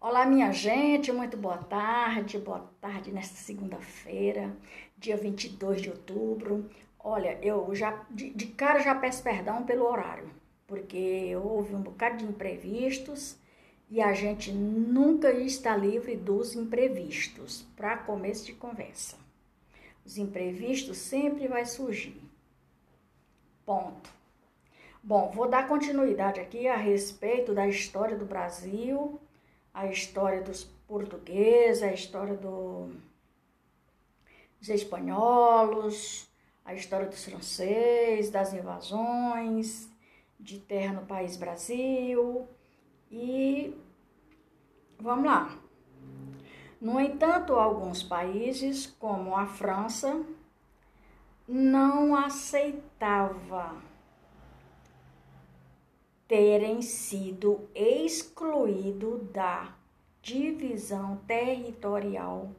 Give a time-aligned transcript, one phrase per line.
[0.00, 4.56] Olá, minha gente, muito boa tarde, boa tarde nesta segunda-feira,
[4.96, 6.70] dia 22 de outubro.
[7.00, 10.30] Olha, eu já, de, de, cara, já peço perdão pelo horário,
[10.68, 13.36] porque houve um bocado de imprevistos
[13.90, 19.16] e a gente nunca está livre dos imprevistos, para começo de conversa.
[20.06, 22.22] Os imprevistos sempre vai surgir.
[23.66, 24.10] Ponto.
[25.02, 29.20] Bom, vou dar continuidade aqui a respeito da história do Brasil
[29.78, 32.90] a história dos portugueses, a história do,
[34.58, 36.28] dos espanholos,
[36.64, 39.88] a história dos franceses, das invasões
[40.38, 42.48] de terra no país Brasil
[43.08, 43.72] e
[44.98, 45.56] vamos lá.
[46.80, 50.24] No entanto, alguns países, como a França,
[51.46, 53.76] não aceitava
[56.28, 59.74] terem sido excluídos da
[60.20, 62.50] divisão territorial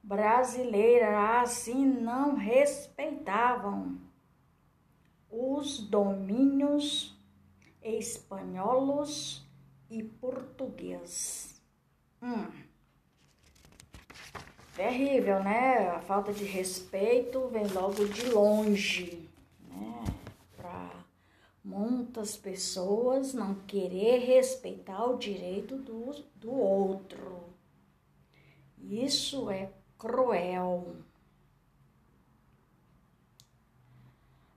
[0.00, 3.98] brasileira, assim não respeitavam
[5.28, 7.18] os domínios
[7.82, 9.44] espanholos
[9.90, 11.60] e português.
[12.22, 12.46] Hum.
[14.76, 15.90] Terrível, né?
[15.90, 19.28] A falta de respeito vem logo de longe
[21.68, 27.44] muitas pessoas não querer respeitar o direito do, do outro.
[28.78, 30.96] Isso é cruel.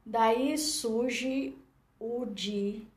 [0.06, 1.58] Daí surge
[2.00, 2.88] o de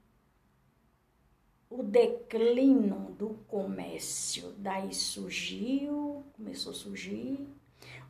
[1.69, 4.53] o declínio do comércio.
[4.59, 7.49] Daí surgiu, começou a surgir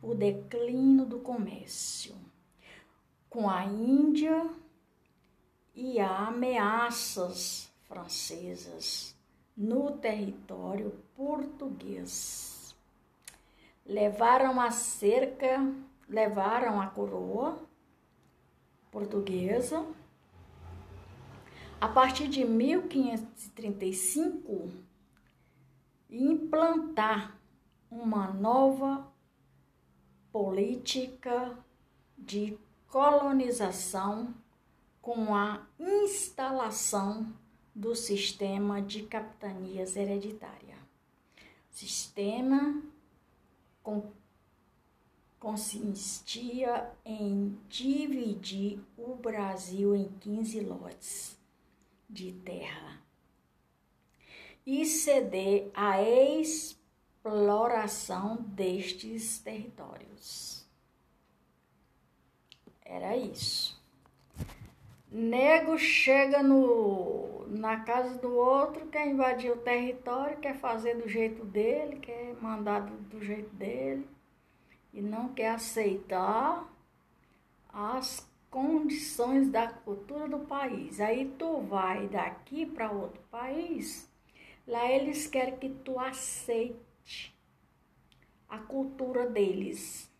[0.03, 2.15] o declínio do comércio
[3.27, 4.47] com a Índia
[5.75, 9.13] e há ameaças francesas
[9.55, 12.75] no território português.
[13.85, 15.71] Levaram a cerca,
[16.07, 17.59] levaram a coroa
[18.89, 19.85] portuguesa.
[21.79, 24.71] A partir de 1535,
[26.09, 27.37] implantar
[27.91, 29.05] uma nova
[30.31, 31.55] política
[32.17, 34.33] de colonização
[35.05, 37.31] com a instalação
[37.75, 40.75] do sistema de capitanias hereditária.
[41.69, 42.81] Sistema
[43.83, 44.11] com,
[45.39, 51.37] consistia em dividir o Brasil em 15 lotes
[52.09, 52.99] de terra
[54.65, 56.01] e ceder a
[57.21, 60.65] exploração destes territórios.
[62.83, 63.74] Era isso.
[65.17, 71.45] Nego chega no, na casa do outro, quer invadir o território, quer fazer do jeito
[71.45, 74.05] dele, quer mandar do, do jeito dele
[74.93, 76.69] e não quer aceitar
[77.69, 80.99] as condições da cultura do país.
[80.99, 84.11] Aí tu vai daqui para outro país,
[84.67, 87.33] lá eles querem que tu aceite
[88.49, 90.13] a cultura deles.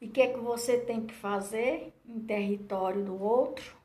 [0.00, 3.76] E o que é que você tem que fazer em território do outro?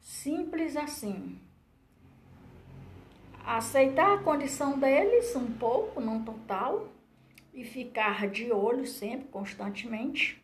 [0.00, 1.38] Simples assim.
[3.44, 6.88] Aceitar a condição deles um pouco, não total,
[7.52, 10.42] e ficar de olho sempre, constantemente.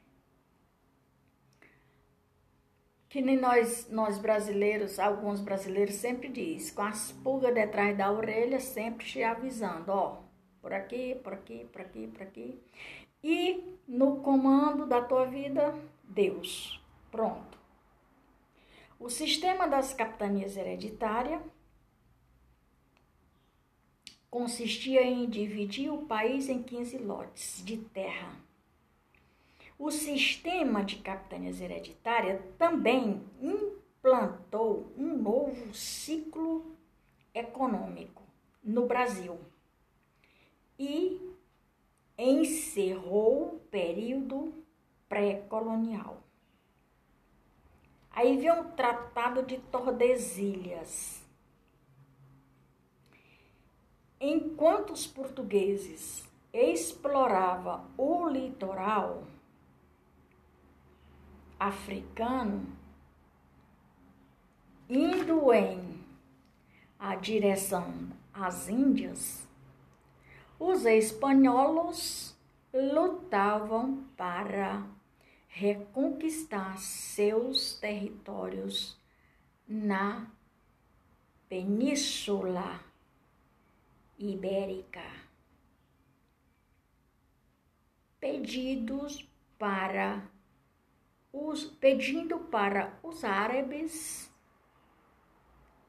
[3.08, 8.60] Que nem nós, nós brasileiros, alguns brasileiros sempre diz, com as pulgas detrás da orelha,
[8.60, 10.22] sempre te avisando, ó,
[10.60, 12.62] por aqui, por aqui, por aqui, por aqui
[13.22, 16.80] e no comando da tua vida, Deus.
[17.10, 17.58] Pronto.
[18.98, 21.42] O sistema das capitanias hereditárias
[24.30, 28.34] consistia em dividir o país em 15 lotes de terra.
[29.78, 36.74] O sistema de capitanias hereditárias também implantou um novo ciclo
[37.34, 38.22] econômico
[38.62, 39.38] no Brasil
[40.78, 41.20] e
[42.22, 44.54] encerrou o período
[45.08, 46.22] pré-colonial.
[48.12, 51.20] Aí vem o Tratado de Tordesilhas.
[54.20, 59.24] Enquanto os portugueses exploravam o litoral
[61.58, 62.66] africano,
[64.88, 66.04] indo em
[66.98, 67.92] a direção
[68.32, 69.48] às Índias,
[70.64, 72.38] os espanhóis
[72.72, 74.86] lutavam para
[75.48, 78.96] reconquistar seus territórios
[79.66, 80.30] na
[81.48, 82.80] Península
[84.16, 85.02] ibérica.
[88.20, 89.28] Pedidos
[89.58, 90.30] para
[91.32, 94.30] os pedindo para os árabes,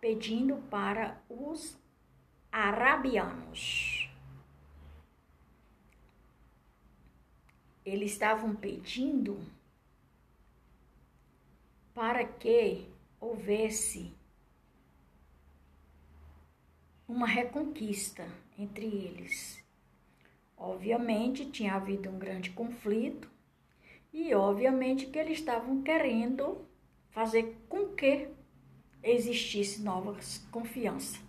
[0.01, 1.77] pedindo para os
[2.51, 4.02] arabianos.
[7.85, 9.39] Eles estavam pedindo
[11.93, 12.87] para que
[13.19, 14.13] houvesse
[17.07, 18.27] uma reconquista
[18.57, 19.63] entre eles.
[20.57, 23.29] Obviamente tinha havido um grande conflito
[24.11, 26.65] e obviamente que eles estavam querendo
[27.09, 28.29] fazer com que
[29.01, 30.17] existisse nova
[30.51, 31.19] confiança.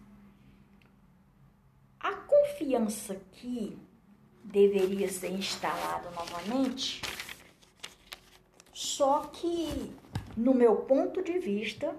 [1.99, 3.77] A confiança que
[4.45, 7.03] deveria ser instalada novamente,
[8.73, 9.93] só que
[10.37, 11.97] no meu ponto de vista,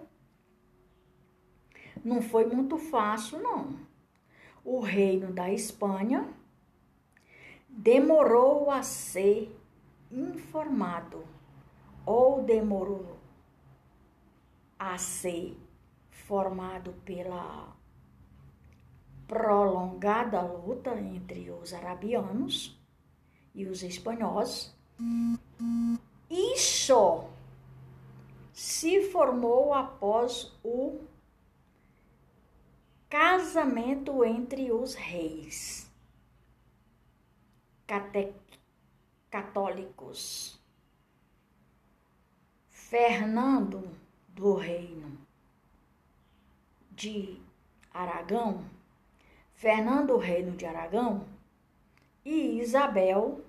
[2.04, 3.80] não foi muito fácil, não.
[4.64, 6.28] O reino da Espanha
[7.70, 9.56] demorou a ser
[10.12, 11.24] informado
[12.06, 13.18] ou demorou
[14.78, 15.58] a ser
[16.10, 17.75] formado pela
[19.28, 22.80] prolongada luta entre os arabianos
[23.54, 24.76] e os espanhóis.
[26.30, 27.30] E só
[28.54, 31.00] se formou após o
[33.10, 35.90] casamento entre os reis
[39.30, 40.60] católicos.
[42.70, 43.90] Fernando
[44.30, 45.18] do Reino
[46.92, 47.42] de
[47.94, 48.64] Aragão,
[49.56, 51.26] Fernando do Reino de Aragão
[52.26, 53.40] e Isabel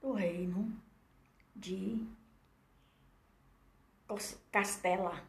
[0.00, 0.76] do Reino
[1.54, 2.04] de
[4.50, 5.22] Castela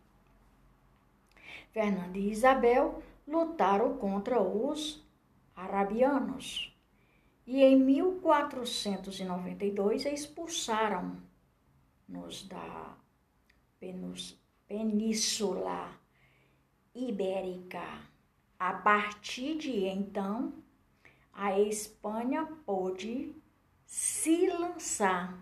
[1.72, 5.04] Fernando e Isabel lutaram contra os
[5.56, 6.72] arabianos
[7.48, 12.96] e em 1492 expulsaram-nos da
[14.68, 15.92] Península
[16.95, 17.83] Ibérica.
[18.60, 20.54] A partir de então,
[21.33, 23.36] a Espanha pôde
[23.86, 25.38] se lançar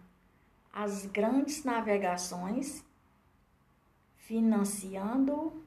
[0.74, 2.84] as grandes navegações,
[4.16, 5.66] financiando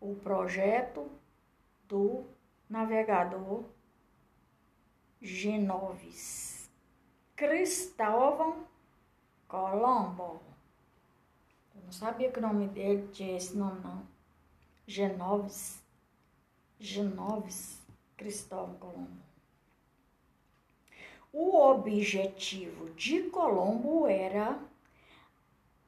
[0.00, 1.10] o projeto
[1.88, 2.24] do
[2.68, 3.64] navegador
[5.20, 6.70] Genoves.
[7.34, 8.66] Cristóvão
[9.48, 10.53] Colombo.
[11.74, 14.06] Eu não sabia que o nome dele tinha esse nome, não.
[14.86, 15.82] Genoves.
[16.78, 17.82] Genoves.
[18.16, 19.24] Cristóvão Colombo.
[21.32, 24.58] O objetivo de Colombo era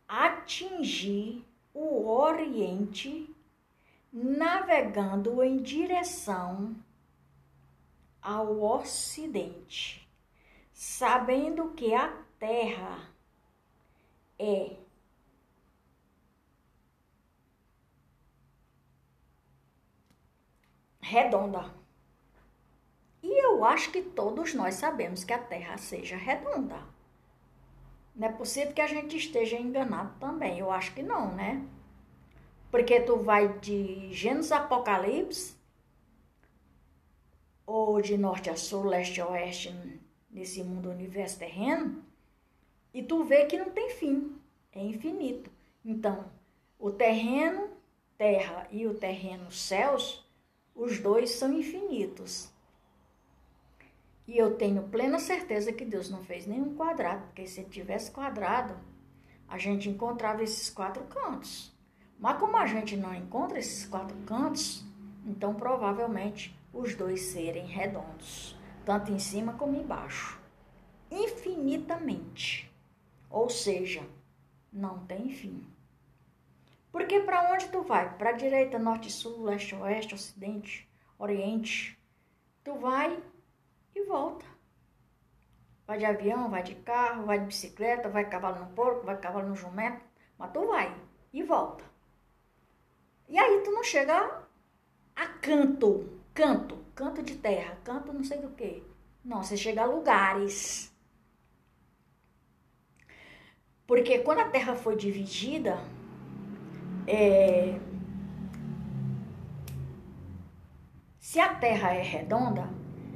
[0.09, 3.33] atingir o Oriente
[4.13, 6.75] navegando em direção
[8.21, 10.09] ao Ocidente,
[10.73, 13.09] sabendo que a Terra
[14.39, 14.77] é
[21.07, 21.73] redonda.
[23.23, 26.81] E eu acho que todos nós sabemos que a Terra seja redonda.
[28.15, 30.59] Não é possível que a gente esteja enganado também.
[30.59, 31.65] Eu acho que não, né?
[32.71, 35.55] Porque tu vai de Gênesis Apocalipse,
[37.65, 39.75] ou de norte a sul, leste a oeste,
[40.31, 42.05] nesse mundo universo terreno,
[42.93, 44.37] e tu vê que não tem fim,
[44.73, 45.51] é infinito.
[45.85, 46.31] Então,
[46.79, 47.71] o terreno,
[48.19, 50.26] terra e o terreno, céus,
[50.77, 52.53] os dois são infinitos.
[54.29, 58.77] E eu tenho plena certeza que Deus não fez nenhum quadrado, porque se tivesse quadrado,
[59.49, 61.75] a gente encontrava esses quatro cantos.
[62.19, 64.85] Mas como a gente não encontra esses quatro cantos,
[65.25, 68.55] então provavelmente os dois serem redondos,
[68.85, 70.39] tanto em cima como embaixo,
[71.11, 72.71] infinitamente.
[73.31, 74.03] Ou seja,
[74.73, 75.65] não tem fim.
[76.97, 78.17] Porque para onde tu vai?
[78.17, 81.95] Para direita, norte, sul, leste, oeste, ocidente, oriente.
[82.65, 83.23] Tu vai
[83.95, 84.47] e volta.
[85.87, 89.47] Vai de avião, vai de carro, vai de bicicleta, vai cavalo no porco, vai cavalo
[89.47, 90.01] no jumento,
[90.39, 90.97] mas tu vai
[91.35, 91.85] e volta.
[93.29, 94.47] E aí tu não chega
[95.15, 98.83] a canto, canto, canto de terra, canto não sei do que.
[99.23, 100.91] Não, você chega a lugares.
[103.87, 105.79] Porque quando a terra foi dividida,
[107.07, 107.79] é,
[111.19, 112.69] se a terra é redonda,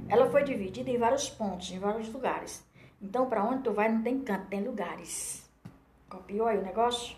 [0.08, 2.68] ela foi dividida em vários pontos, em vários lugares.
[3.00, 5.50] Então, para onde tu vai não tem canto, tem lugares.
[6.08, 7.16] Copiou aí o negócio?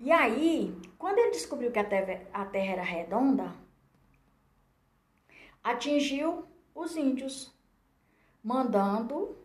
[0.00, 3.54] E aí, quando ele descobriu que a terra, a terra era redonda,
[5.62, 6.44] atingiu
[6.74, 7.54] os índios,
[8.42, 9.38] mandando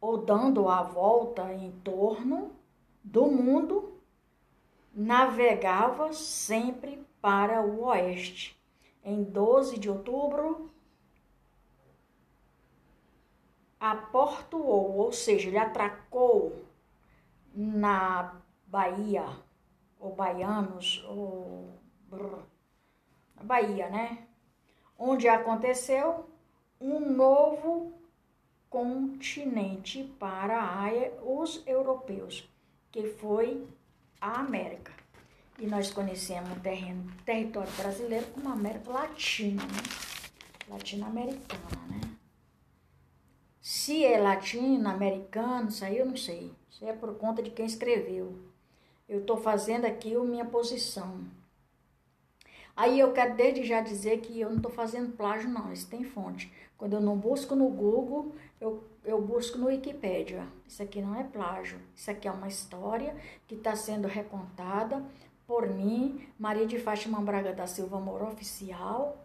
[0.00, 2.54] ou dando a volta em torno
[3.02, 3.95] do mundo,
[4.96, 8.58] navegava sempre para o oeste.
[9.04, 10.70] Em 12 de outubro,
[13.78, 16.64] aportuou, ou seja, ele atracou
[17.54, 19.26] na Bahia,
[20.00, 21.78] ou baianos, ou
[23.36, 24.26] na Bahia, né?
[24.98, 26.26] Onde aconteceu
[26.80, 27.92] um novo
[28.70, 32.48] continente para os europeus,
[32.90, 33.68] que foi
[34.20, 34.92] a América.
[35.58, 40.06] E nós conhecemos o terreno, território brasileiro como América Latina, né?
[40.68, 42.00] latino-americana, né?
[43.60, 46.52] Se é latino-americano, isso aí eu não sei.
[46.70, 48.38] Isso é por conta de quem escreveu.
[49.08, 51.24] Eu estou fazendo aqui a minha posição.
[52.76, 55.72] Aí eu quero desde já dizer que eu não estou fazendo plágio, não.
[55.72, 56.52] Isso tem fonte.
[56.76, 60.48] Quando eu não busco no Google, eu, eu busco no Wikipedia.
[60.66, 61.80] Isso aqui não é plágio.
[61.94, 65.02] Isso aqui é uma história que está sendo recontada
[65.46, 69.24] por mim, Maria de Fátima Braga da Silva Amor Oficial.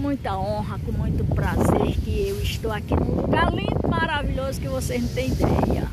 [0.02, 5.00] Muita honra, com muito prazer que eu estou aqui num lugar lindo, maravilhoso que vocês
[5.00, 5.88] não têm ideia.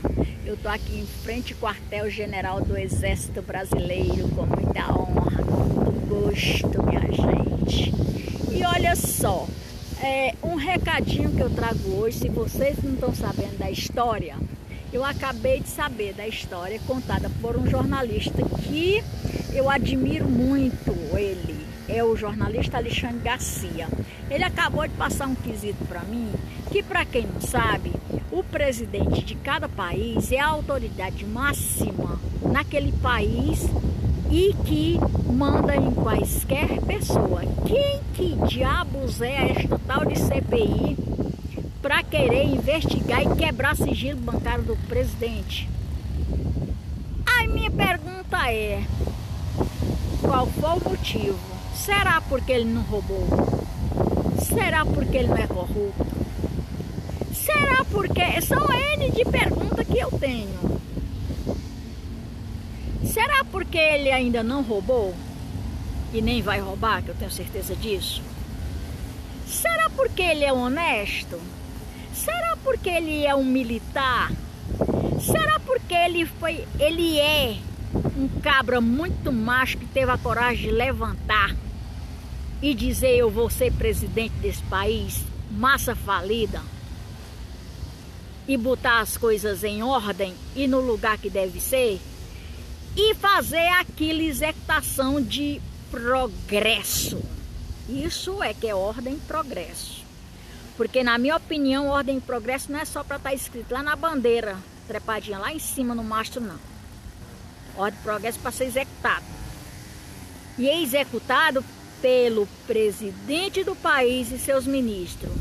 [0.47, 6.09] Eu estou aqui em frente ao quartel-general do Exército Brasileiro com muita honra, com muito
[6.09, 7.93] gosto, minha gente.
[8.51, 9.47] E olha só,
[10.03, 14.37] é, um recadinho que eu trago hoje, se vocês não estão sabendo da história,
[14.91, 19.05] eu acabei de saber da história contada por um jornalista que
[19.53, 23.89] eu admiro muito ele, é o jornalista Alexandre Garcia.
[24.31, 26.31] Ele acabou de passar um quesito para mim,
[26.71, 27.93] que para quem não sabe,
[28.31, 33.67] o presidente de cada país é a autoridade máxima naquele país
[34.31, 34.99] e que
[35.33, 37.41] manda em quaisquer pessoa.
[37.67, 40.97] Quem que diabos é esta tal de CPI
[41.81, 45.69] para querer investigar e quebrar sigilo bancário do presidente?
[47.25, 48.83] Aí minha pergunta é:
[50.21, 51.58] qual foi o motivo?
[51.85, 53.27] Será porque ele não roubou?
[54.43, 56.07] Será porque ele não é corrupto?
[57.33, 60.81] Será porque são N de perguntas que eu tenho.
[63.05, 65.15] Será porque ele ainda não roubou?
[66.13, 68.23] E nem vai roubar, que eu tenho certeza disso?
[69.47, 71.41] Será porque ele é honesto?
[72.13, 74.31] Será porque ele é um militar?
[75.21, 77.57] Será porque ele foi, ele é
[78.17, 81.55] um cabra muito macho que teve a coragem de levantar
[82.61, 86.61] e dizer eu vou ser presidente desse país, massa falida,
[88.47, 92.01] e botar as coisas em ordem e no lugar que deve ser?
[93.01, 97.23] e fazer aquilo executação de progresso.
[97.89, 100.05] Isso é que é ordem e progresso.
[100.77, 103.85] Porque na minha opinião, ordem e progresso não é só para estar tá escrito lá
[103.85, 104.57] na bandeira,
[104.89, 106.59] trepadinha lá em cima no mastro, não.
[107.77, 109.25] ordem de progresso para ser executado.
[110.59, 111.65] E é executado
[112.01, 115.33] pelo presidente do país e seus ministros.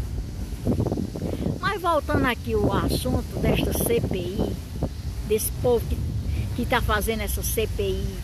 [1.60, 4.56] Mas voltando aqui o assunto desta CPI,
[5.28, 5.86] desse povo
[6.56, 8.18] que está fazendo essa CPI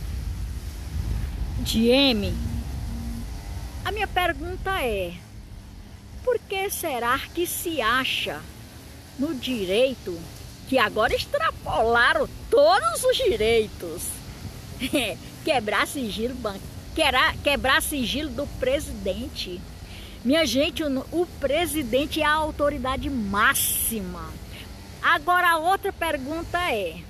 [1.59, 2.33] de M,
[3.85, 5.13] a minha pergunta é:
[6.23, 8.41] por que será que se acha
[9.19, 10.17] no direito
[10.67, 14.03] que agora extrapolaram todos os direitos?
[15.43, 16.35] quebrar sigilo
[16.93, 19.61] quebrar, quebrar sigilo do presidente.
[20.23, 24.31] Minha gente, o, o presidente é a autoridade máxima.
[25.01, 27.01] Agora a outra pergunta é: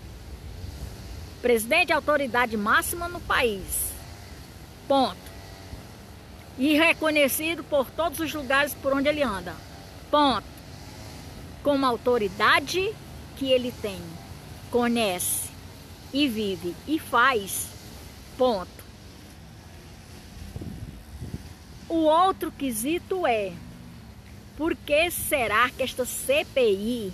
[1.42, 3.92] presidente é a autoridade máxima no país.
[4.88, 5.22] Ponto.
[6.58, 9.56] E reconhecido por todos os lugares por onde ele anda.
[10.10, 10.54] Ponto.
[11.62, 12.94] Como autoridade
[13.38, 14.00] que ele tem,
[14.70, 15.50] conhece
[16.12, 17.68] e vive e faz.
[18.38, 18.83] Ponto.
[21.94, 23.52] O outro quesito é:
[24.58, 27.14] por que será que esta CPI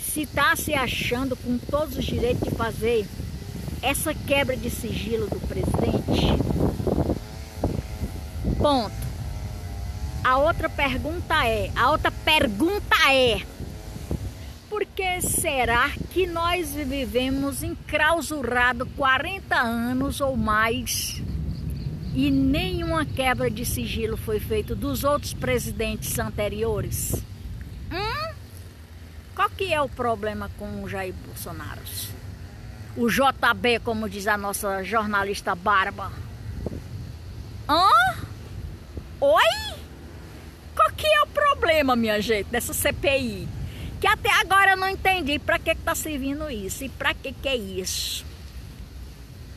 [0.00, 3.06] se está se achando com todos os direitos de fazer
[3.82, 6.42] essa quebra de sigilo do presidente?
[8.56, 8.96] Ponto.
[10.24, 13.42] A outra pergunta é, a outra pergunta é,
[14.70, 21.22] por que será que nós vivemos enclausurado 40 anos ou mais
[22.14, 27.14] e nenhuma quebra de sigilo foi feita dos outros presidentes anteriores?
[27.90, 28.34] Hum?
[29.34, 31.80] Qual que é o problema com o Jair Bolsonaro?
[32.96, 36.12] O JB, como diz a nossa jornalista Barba.
[37.68, 37.88] Hã?
[39.20, 39.74] Oi?
[40.76, 43.48] Qual que é o problema, minha gente, dessa CPI?
[44.00, 47.48] Que até agora eu não entendi para que está servindo isso e para que, que
[47.48, 48.24] é isso.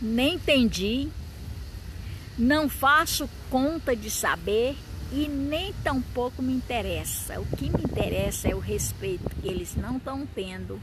[0.02, 1.10] Nem entendi
[2.38, 4.76] não faço conta de saber
[5.12, 7.40] e nem tampouco me interessa.
[7.40, 10.80] O que me interessa é o respeito que eles não estão tendo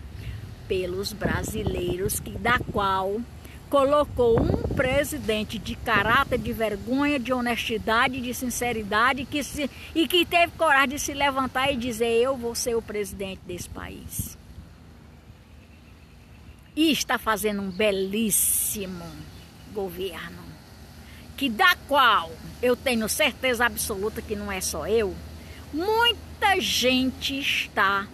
[0.66, 3.20] pelos brasileiros, que da qual
[3.68, 10.24] colocou um presidente de caráter, de vergonha, de honestidade, de sinceridade que se, e que
[10.24, 14.38] teve coragem de se levantar e dizer: Eu vou ser o presidente desse país.
[16.74, 19.04] E está fazendo um belíssimo
[19.72, 20.43] governo
[21.36, 22.30] que da qual
[22.62, 25.14] eu tenho certeza absoluta que não é só eu,
[25.72, 28.06] muita gente está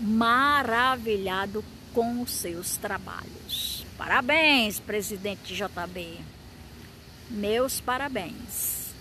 [0.00, 3.84] maravilhado com os seus trabalhos.
[3.96, 6.18] Parabéns, presidente JB.
[7.28, 8.94] Meus parabéns.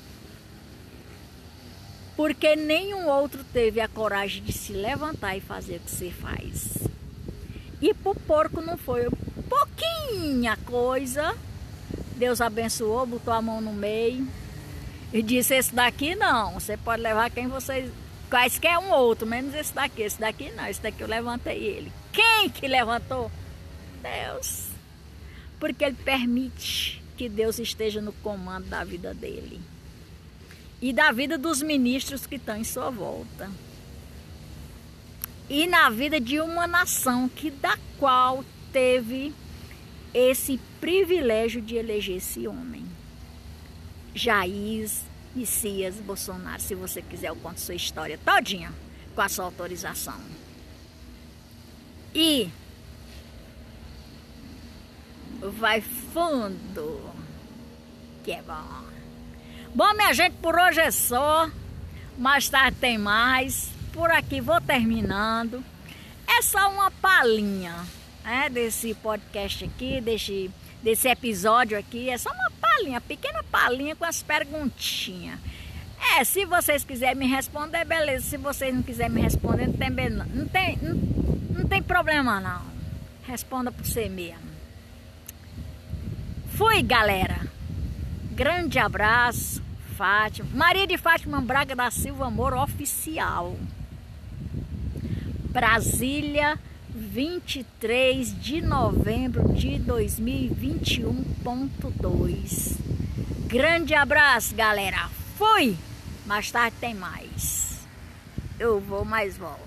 [2.15, 6.79] Porque nenhum outro teve a coragem de se levantar e fazer o que você faz.
[7.79, 9.07] E pro porco não foi
[9.47, 11.37] pouquinha coisa
[12.17, 14.27] Deus abençoou, botou a mão no meio
[15.13, 17.89] e disse: Esse daqui não, você pode levar quem você.
[18.29, 20.01] Quaisquer um outro, menos esse daqui.
[20.01, 21.91] Esse daqui não, esse daqui eu levantei ele.
[22.11, 23.31] Quem que levantou?
[24.01, 24.67] Deus.
[25.59, 29.61] Porque ele permite que Deus esteja no comando da vida dele
[30.81, 33.49] e da vida dos ministros que estão em sua volta.
[35.49, 39.33] E na vida de uma nação que da qual teve
[40.17, 42.85] esse privilégio de eleger esse homem.
[44.15, 44.89] Jair
[45.35, 48.73] Messias Bolsonaro, se você quiser eu conto sua história todinha
[49.13, 50.19] com a sua autorização.
[52.15, 52.49] E
[55.39, 56.99] vai fundo,
[58.23, 58.87] que é bom.
[59.75, 61.51] Bom, minha gente, por hoje é só.
[62.17, 63.69] Mais tarde tem mais.
[63.93, 65.63] Por aqui vou terminando.
[66.27, 67.85] É só uma palhinha
[68.27, 70.51] né, desse podcast aqui, desse,
[70.83, 72.09] desse episódio aqui.
[72.09, 75.39] É só uma palhinha, pequena palhinha com as perguntinhas.
[76.17, 78.25] É, se vocês quiserem me responder, beleza.
[78.25, 80.95] Se vocês não quiserem me responder, não tem, não tem, não,
[81.59, 82.61] não tem problema não.
[83.25, 84.47] Responda por você mesmo.
[86.49, 87.47] Fui, galera.
[88.31, 89.63] Grande abraço,
[89.95, 90.49] Fátima.
[90.53, 93.55] Maria de Fátima Braga da Silva Amor Oficial.
[95.49, 96.59] Brasília,
[96.97, 102.75] 23 de novembro de 2021.2.
[103.45, 105.07] Grande abraço, galera.
[105.37, 105.77] Fui!
[106.25, 107.85] Mais tarde tem mais.
[108.59, 109.61] Eu vou, mais volto.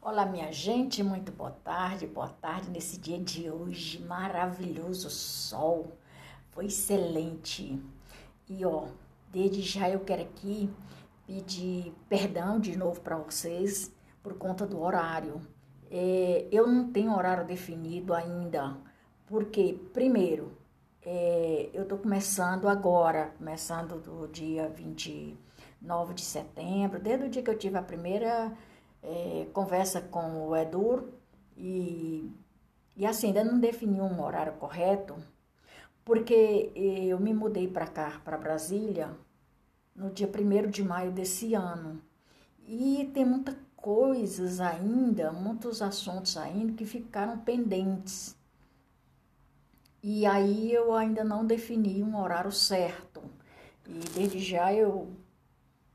[0.00, 4.02] Olá, minha gente, muito boa tarde, boa tarde nesse dia de hoje.
[4.02, 5.94] Maravilhoso sol,
[6.52, 7.78] foi excelente.
[8.48, 8.84] E ó,
[9.30, 10.70] desde já eu quero aqui
[11.26, 13.94] pedir perdão de novo para vocês
[14.26, 15.40] por conta do horário.
[15.88, 18.76] é, eu não tenho horário definido ainda,
[19.24, 20.50] porque, primeiro,
[21.00, 27.50] é, eu estou começando agora, começando do dia 29 de setembro, desde o dia que
[27.50, 28.52] eu tive a primeira
[29.00, 31.04] é, conversa com o Edur,
[31.56, 32.28] e,
[32.96, 35.14] e assim, ainda não defini um horário correto,
[36.04, 39.08] porque eu me mudei para cá, para Brasília,
[39.94, 42.02] no dia 1 de maio desse ano.
[42.68, 43.54] E tem muitas
[43.86, 48.36] coisas ainda, muitos assuntos ainda que ficaram pendentes.
[50.02, 53.22] E aí eu ainda não defini um horário certo.
[53.86, 55.08] E desde já eu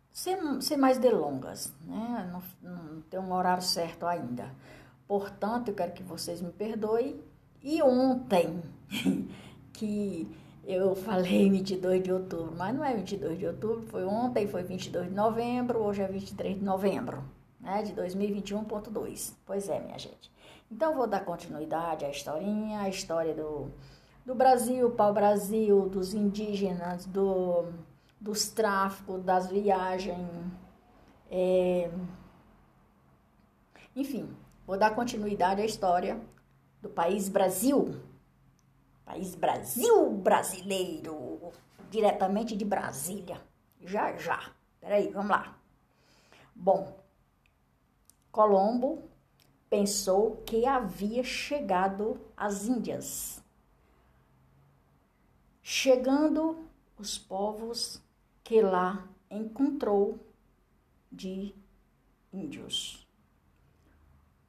[0.09, 2.31] sem, sem mais delongas, né?
[2.31, 4.55] Não, não tem um horário certo ainda.
[5.05, 7.19] Portanto, eu quero que vocês me perdoem.
[7.61, 8.63] E ontem,
[9.73, 14.63] que eu falei 22 de outubro, mas não é 22 de outubro, foi ontem, foi
[14.63, 17.21] 22 de novembro, hoje é 23 de novembro,
[17.61, 19.33] né, de 2021.2.
[19.45, 20.31] Pois é, minha gente.
[20.69, 23.71] Então, vou dar continuidade à historinha, a história do,
[24.25, 27.65] do Brasil, pau-brasil, dos indígenas, do,
[28.19, 30.27] dos tráficos, das viagens,
[31.29, 31.89] é,
[33.95, 34.29] enfim,
[34.65, 36.19] vou dar continuidade à história
[36.81, 38.01] do país Brasil,
[39.05, 41.51] País Brasil brasileiro,
[41.89, 43.41] diretamente de Brasília.
[43.81, 44.51] Já, já.
[44.79, 45.57] Peraí, vamos lá.
[46.55, 47.00] Bom,
[48.31, 49.03] Colombo
[49.69, 53.43] pensou que havia chegado às Índias.
[55.61, 56.65] Chegando
[56.97, 58.01] os povos
[58.43, 60.19] que lá encontrou
[61.11, 61.53] de
[62.33, 63.07] índios.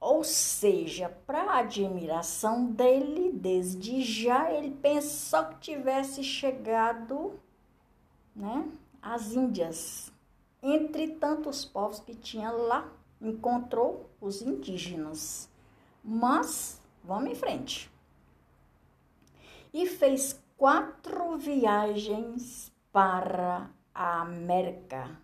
[0.01, 7.39] Ou seja, para admiração dele, desde já ele pensou que tivesse chegado
[8.35, 8.69] né,
[9.01, 10.13] às Índias.
[10.61, 12.89] Entre tantos povos que tinha lá,
[13.23, 15.49] encontrou os indígenas.
[16.03, 17.91] Mas vamos em frente.
[19.73, 25.19] E fez quatro viagens para a América.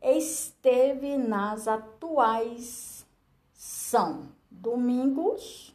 [0.00, 3.06] Esteve nas atuais
[3.52, 5.74] são Domingos,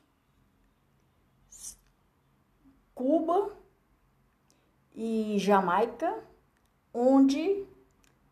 [2.94, 3.52] Cuba
[4.94, 6.24] e Jamaica,
[6.94, 7.66] onde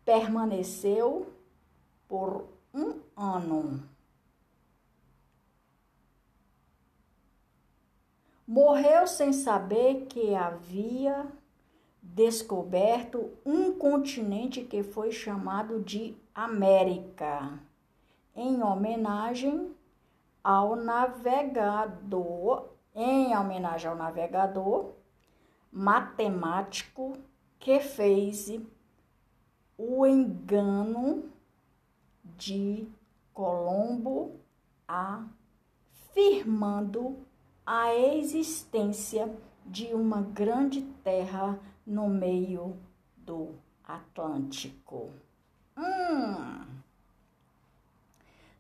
[0.05, 1.33] permaneceu
[2.07, 3.83] por um ano.
[8.47, 11.27] Morreu sem saber que havia
[12.01, 17.59] descoberto um continente que foi chamado de América
[18.35, 19.75] em homenagem
[20.43, 24.93] ao navegador, em homenagem ao navegador
[25.71, 27.17] matemático
[27.59, 28.59] que fez
[29.77, 31.31] o engano
[32.39, 32.87] de
[33.33, 34.39] Colombo
[36.07, 37.17] afirmando
[37.65, 39.31] a existência
[39.65, 42.75] de uma grande terra no meio
[43.17, 43.49] do
[43.83, 45.11] Atlântico.
[45.77, 46.65] Hum.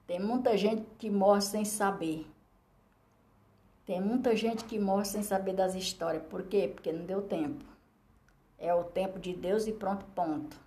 [0.05, 2.27] Tem muita gente que morre sem saber.
[3.85, 6.23] Tem muita gente que morre sem saber das histórias.
[6.29, 6.69] Por quê?
[6.71, 7.63] Porque não deu tempo.
[8.57, 10.59] É o tempo de Deus e pronto, ponto.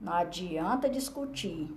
[0.00, 1.74] Não adianta discutir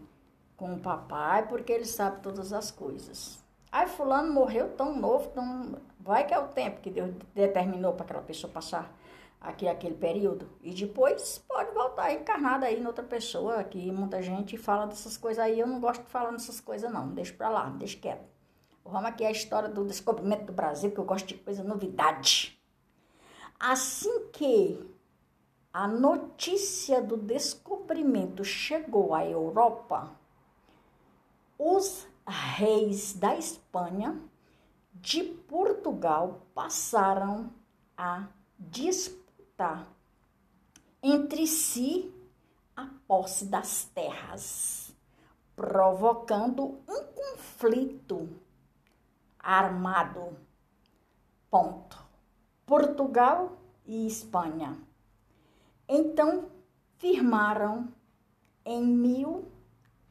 [0.64, 3.38] com o papai porque ele sabe todas as coisas.
[3.70, 5.76] Aí fulano morreu tão novo, tão...
[6.00, 8.90] vai que é o tempo que Deus determinou para aquela pessoa passar
[9.42, 10.48] aqui aquele período.
[10.62, 15.44] E depois pode voltar encarnada aí em outra pessoa, que muita gente fala dessas coisas
[15.44, 15.60] aí.
[15.60, 17.10] Eu não gosto de falar dessas coisas, não.
[17.10, 18.24] Deixa pra lá, deixa quieto.
[18.86, 22.58] Vamos aqui a história do descobrimento do Brasil, que eu gosto de coisa novidade.
[23.60, 24.80] Assim que
[25.74, 30.23] a notícia do descobrimento chegou à Europa,
[31.66, 34.22] os reis da Espanha,
[34.94, 37.50] de Portugal, passaram
[37.98, 38.28] a
[38.60, 39.88] disputar
[41.02, 42.14] entre si
[42.76, 44.94] a posse das terras,
[45.56, 48.30] provocando um conflito
[49.40, 50.38] armado.
[51.50, 51.98] Ponto.
[52.66, 54.78] Portugal e Espanha.
[55.88, 56.50] Então
[56.98, 57.88] firmaram
[58.66, 58.84] em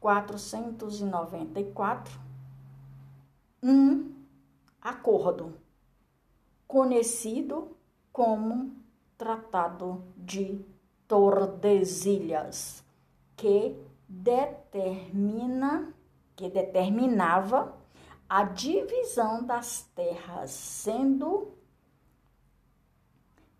[0.03, 2.19] 1494
[3.61, 4.11] um
[4.81, 5.53] acordo
[6.67, 7.77] conhecido
[8.11, 8.75] como
[9.17, 10.59] Tratado de
[11.07, 12.83] Tordesilhas,
[13.37, 13.77] que
[14.09, 15.93] determina
[16.35, 17.77] que determinava
[18.27, 21.53] a divisão das terras, sendo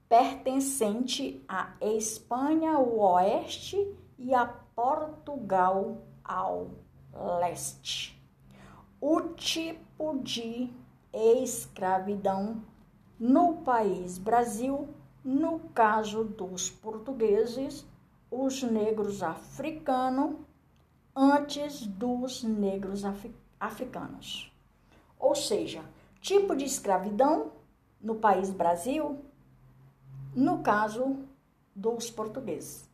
[0.09, 6.71] pertencente à Espanha ao oeste e a Portugal ao
[7.39, 8.19] leste.
[8.99, 10.71] O tipo de
[11.13, 12.63] escravidão
[13.19, 14.87] no país Brasil,
[15.23, 17.85] no caso dos portugueses,
[18.31, 20.35] os negros africanos
[21.15, 23.03] antes dos negros
[23.59, 24.51] africanos.
[25.19, 25.83] Ou seja,
[26.19, 27.51] tipo de escravidão
[28.01, 29.23] no país Brasil,
[30.35, 31.17] no caso
[31.75, 32.89] dos portugueses.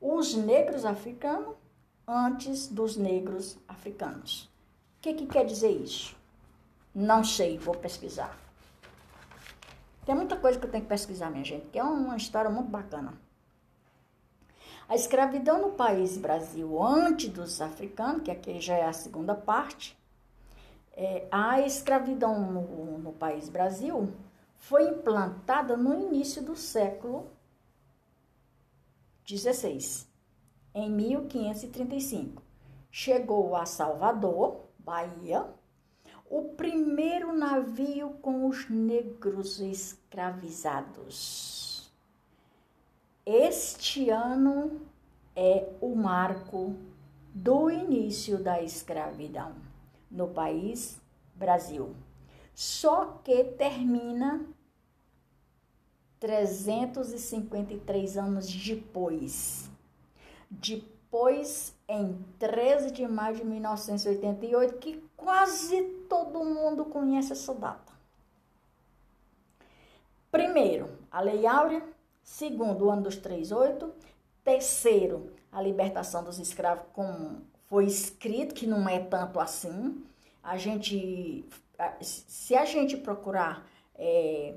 [0.00, 1.56] Os negros africanos
[2.06, 4.50] antes dos negros africanos.
[4.98, 6.16] O que, que quer dizer isso?
[6.94, 8.38] Não sei, vou pesquisar.
[10.04, 12.70] Tem muita coisa que eu tenho que pesquisar, minha gente, que é uma história muito
[12.70, 13.14] bacana.
[14.86, 19.98] A escravidão no país Brasil antes dos africanos, que aqui já é a segunda parte,
[20.92, 24.12] é, a escravidão no, no país Brasil
[24.58, 27.30] foi implantada no início do século
[29.26, 30.06] XVI,
[30.74, 32.42] em 1535.
[32.90, 35.46] Chegou a Salvador, Bahia,
[36.28, 41.92] o primeiro navio com os negros escravizados.
[43.24, 44.80] Este ano
[45.34, 46.76] é o marco
[47.32, 49.54] do início da escravidão
[50.10, 51.00] no país
[51.34, 51.94] Brasil.
[52.54, 54.46] Só que termina
[56.20, 59.68] 353 anos depois.
[60.60, 67.92] Depois, em 13 de maio de 1988, que quase todo mundo conhece essa data.
[70.30, 71.82] Primeiro, a Lei Áurea.
[72.22, 73.92] Segundo, o ano dos 38.
[74.42, 80.04] Terceiro, a libertação dos escravos, como foi escrito, que não é tanto assim.
[80.42, 81.44] A gente,
[82.00, 84.54] se a gente procurar, é,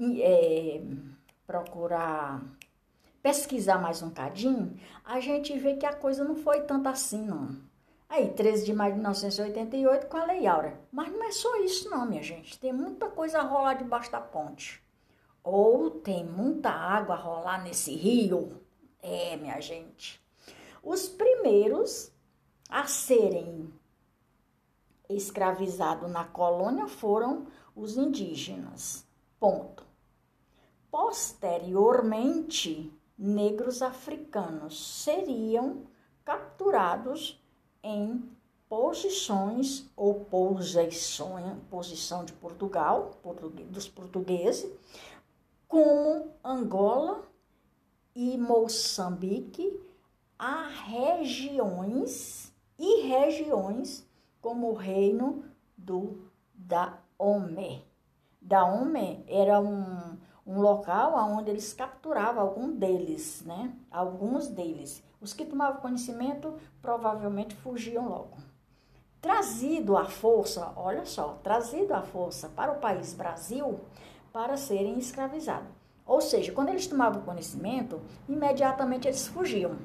[0.00, 0.82] é,
[1.46, 2.42] procurar
[3.24, 7.56] pesquisar mais um cadinho, a gente vê que a coisa não foi tanto assim, não.
[8.06, 10.78] Aí, 13 de maio de 1988, com a Lei Áurea.
[10.92, 12.60] Mas não é só isso, não, minha gente.
[12.60, 14.84] Tem muita coisa a rolar debaixo da ponte.
[15.42, 18.60] Ou tem muita água a rolar nesse rio.
[19.00, 20.22] É, minha gente.
[20.82, 22.12] Os primeiros
[22.68, 23.72] a serem
[25.08, 29.06] escravizados na colônia foram os indígenas.
[29.40, 29.82] Ponto.
[30.90, 35.82] Posteriormente, negros africanos seriam
[36.24, 37.40] capturados
[37.82, 38.22] em
[38.68, 43.12] posições ou posições, posição de Portugal,
[43.70, 44.70] dos portugueses,
[45.68, 47.22] como Angola
[48.14, 49.80] e Moçambique,
[50.38, 54.06] a regiões e regiões
[54.40, 55.44] como o reino
[55.76, 57.82] do Daomé.
[58.40, 63.72] Daomé era um, um local onde eles capturavam algum deles, né?
[63.90, 65.02] Alguns deles.
[65.20, 68.36] Os que tomavam conhecimento provavelmente fugiam logo.
[69.22, 73.80] Trazido à força, olha só, trazido à força para o país Brasil
[74.32, 75.68] para serem escravizados.
[76.06, 79.76] Ou seja, quando eles tomavam conhecimento, imediatamente eles fugiam.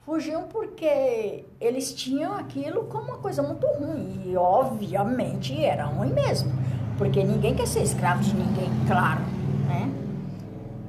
[0.00, 4.22] Fugiam porque eles tinham aquilo como uma coisa muito ruim.
[4.26, 6.50] E obviamente era ruim mesmo.
[6.98, 9.20] Porque ninguém quer ser escravo de ninguém, claro,
[9.68, 9.88] né?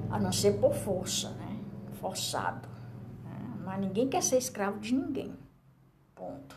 [0.10, 1.60] A não ser por força, né?
[2.02, 2.68] Forçado.
[3.24, 3.62] Né?
[3.64, 5.38] Mas ninguém quer ser escravo de ninguém.
[6.16, 6.56] Ponto.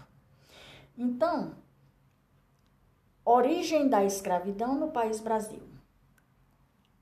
[0.96, 1.52] Então,
[3.22, 5.62] origem da escravidão no país Brasil.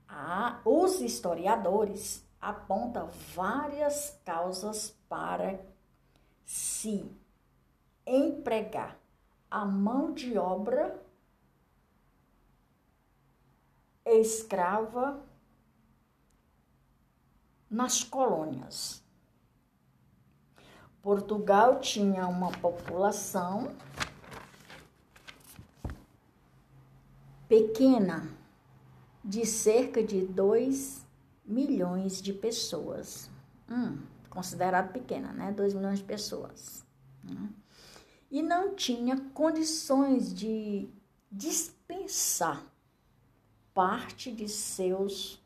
[0.09, 5.61] Ah, os historiadores apontam várias causas para
[6.45, 7.09] se
[8.05, 8.97] empregar
[9.49, 11.01] a mão de obra
[14.19, 15.21] escrava
[17.71, 19.03] nas colônias.
[21.03, 23.75] Portugal tinha uma população
[27.49, 28.29] pequena,
[29.25, 31.07] de cerca de 2
[31.45, 33.31] milhões de pessoas.
[33.69, 35.53] Hum, considerado pequena, né?
[35.53, 36.85] 2 milhões de pessoas.
[37.25, 37.51] Né?
[38.31, 40.89] E não tinha condições de
[41.31, 42.70] dispensar
[43.81, 45.43] parte de seus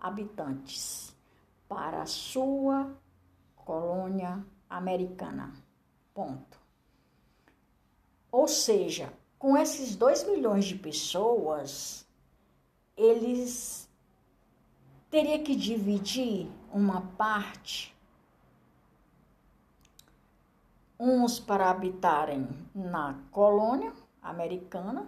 [0.00, 1.14] habitantes
[1.68, 2.90] para a sua
[3.54, 5.52] colônia americana.
[6.14, 6.58] Ponto.
[8.32, 12.08] Ou seja, com esses 2 milhões de pessoas,
[12.96, 13.86] eles
[15.10, 17.94] teria que dividir uma parte
[20.98, 23.92] uns para habitarem na colônia
[24.22, 25.06] americana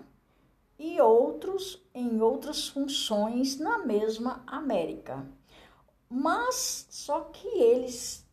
[0.78, 5.26] e outros em outras funções na mesma América.
[6.08, 8.24] Mas só que eles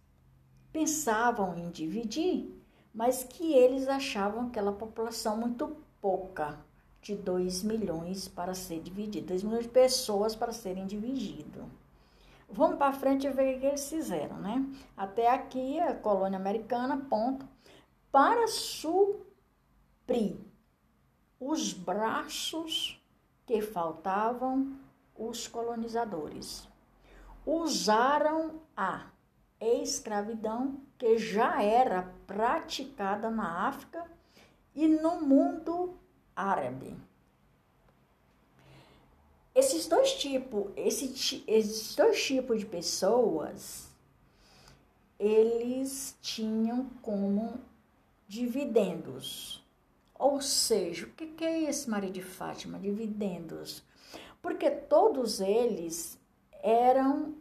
[0.72, 6.60] pensavam em dividir mas que eles achavam aquela população muito pouca,
[7.02, 11.64] de 2 milhões para ser dividido, 2 milhões de pessoas para serem divididos.
[12.50, 14.64] Vamos para frente e ver o que eles fizeram, né?
[14.96, 17.48] Até aqui a colônia americana, ponto.
[18.12, 20.38] Para suprir
[21.40, 23.02] os braços
[23.46, 24.78] que faltavam,
[25.16, 26.68] os colonizadores
[27.46, 29.06] usaram a
[29.60, 34.10] escravidão que já era praticada na África
[34.76, 35.94] e no mundo
[36.36, 36.96] árabe.
[39.54, 43.88] Esses dois tipos, esse, esses dois tipos de pessoas,
[45.20, 47.60] eles tinham como
[48.28, 49.63] dividendos.
[50.18, 52.80] Ou seja, o que é esse Maria de Fátima?
[52.80, 53.84] Dividendos.
[54.42, 56.20] Porque todos eles
[56.62, 57.36] eram,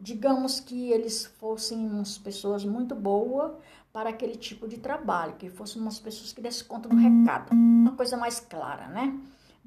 [0.00, 3.52] digamos que eles fossem umas pessoas muito boas
[3.92, 7.52] para aquele tipo de trabalho, que fossem umas pessoas que dessem conta do recado.
[7.52, 9.18] Uma coisa mais clara, né?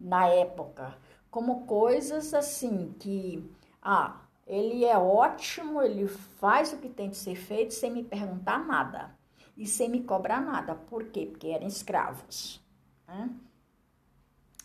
[0.01, 0.97] na época,
[1.29, 3.47] como coisas assim que,
[3.81, 8.65] ah, ele é ótimo, ele faz o que tem de ser feito sem me perguntar
[8.65, 9.15] nada
[9.62, 10.74] e sem me cobrar nada.
[10.74, 11.28] Por quê?
[11.28, 12.60] Porque eram escravos.
[13.08, 13.30] Né?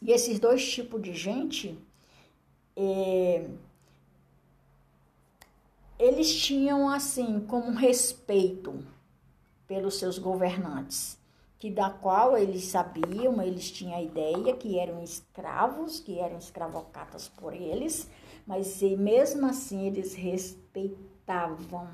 [0.01, 1.79] E esses dois tipos de gente,
[2.75, 3.47] é,
[5.99, 8.83] eles tinham assim como respeito
[9.67, 11.19] pelos seus governantes
[11.59, 17.29] que da qual eles sabiam, eles tinham a ideia que eram escravos, que eram escravocatas
[17.29, 18.11] por eles,
[18.47, 21.89] mas mesmo assim eles respeitavam.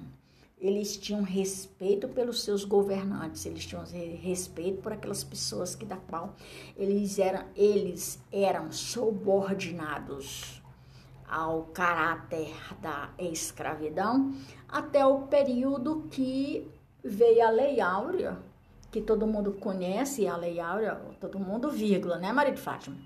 [0.62, 3.82] Eles tinham respeito pelos seus governantes, eles tinham
[4.22, 6.36] respeito por aquelas pessoas que da qual
[6.76, 10.62] eles eram, eles eram subordinados
[11.28, 14.32] ao caráter da escravidão
[14.68, 16.70] até o período que
[17.02, 18.38] veio a Lei Áurea,
[18.92, 22.96] que todo mundo conhece, a Lei Áurea, todo mundo, vírgula, né, Maria de Fátima?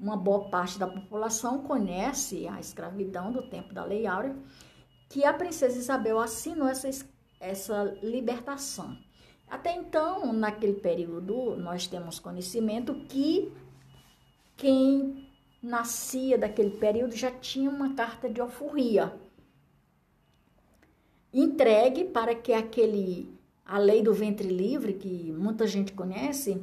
[0.00, 4.34] Uma boa parte da população conhece a escravidão do tempo da Lei Áurea,
[5.12, 6.88] que a princesa Isabel assinou essa,
[7.38, 8.96] essa libertação.
[9.46, 13.52] Até então, naquele período, nós temos conhecimento que
[14.56, 15.28] quem
[15.62, 19.14] nascia daquele período já tinha uma carta de alforria
[21.30, 26.62] entregue para que aquele a lei do ventre livre, que muita gente conhece,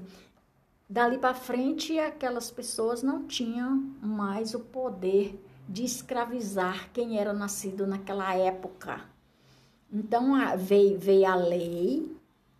[0.89, 7.85] dali para frente aquelas pessoas não tinham mais o poder de escravizar quem era nascido
[7.85, 9.01] naquela época.
[9.93, 12.11] Então veio, veio a lei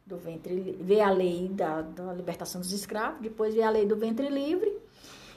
[0.06, 3.95] do ventre, veio a lei da, da libertação dos escravos, depois veio a lei do
[3.95, 4.72] ventre livre,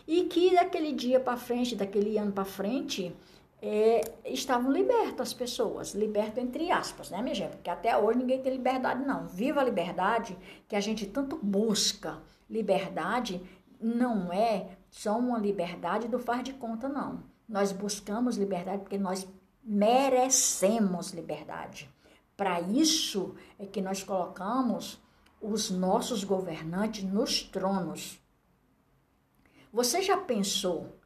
[0.06, 3.14] e que daquele dia para frente, daquele ano para frente,
[3.62, 7.52] é, estavam libertas as pessoas, libertas entre aspas, né, minha gente?
[7.52, 9.28] Porque até hoje ninguém tem liberdade, não.
[9.28, 10.36] Viva a liberdade
[10.68, 12.18] que a gente tanto busca.
[12.50, 13.40] Liberdade
[13.80, 17.31] não é só uma liberdade do faz de conta, não.
[17.52, 19.28] Nós buscamos liberdade porque nós
[19.62, 21.88] merecemos liberdade.
[22.36, 25.00] Para isso é que nós colocamos
[25.40, 28.18] os nossos governantes nos tronos.
[29.72, 30.96] Você já pensou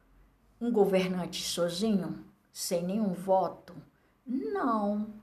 [0.59, 2.25] um governante sozinho?
[2.57, 3.75] sem nenhum voto?
[4.25, 5.13] Não,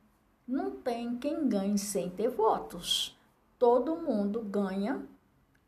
[0.46, 3.18] não tem quem ganhe sem ter votos.
[3.58, 5.04] Todo mundo ganha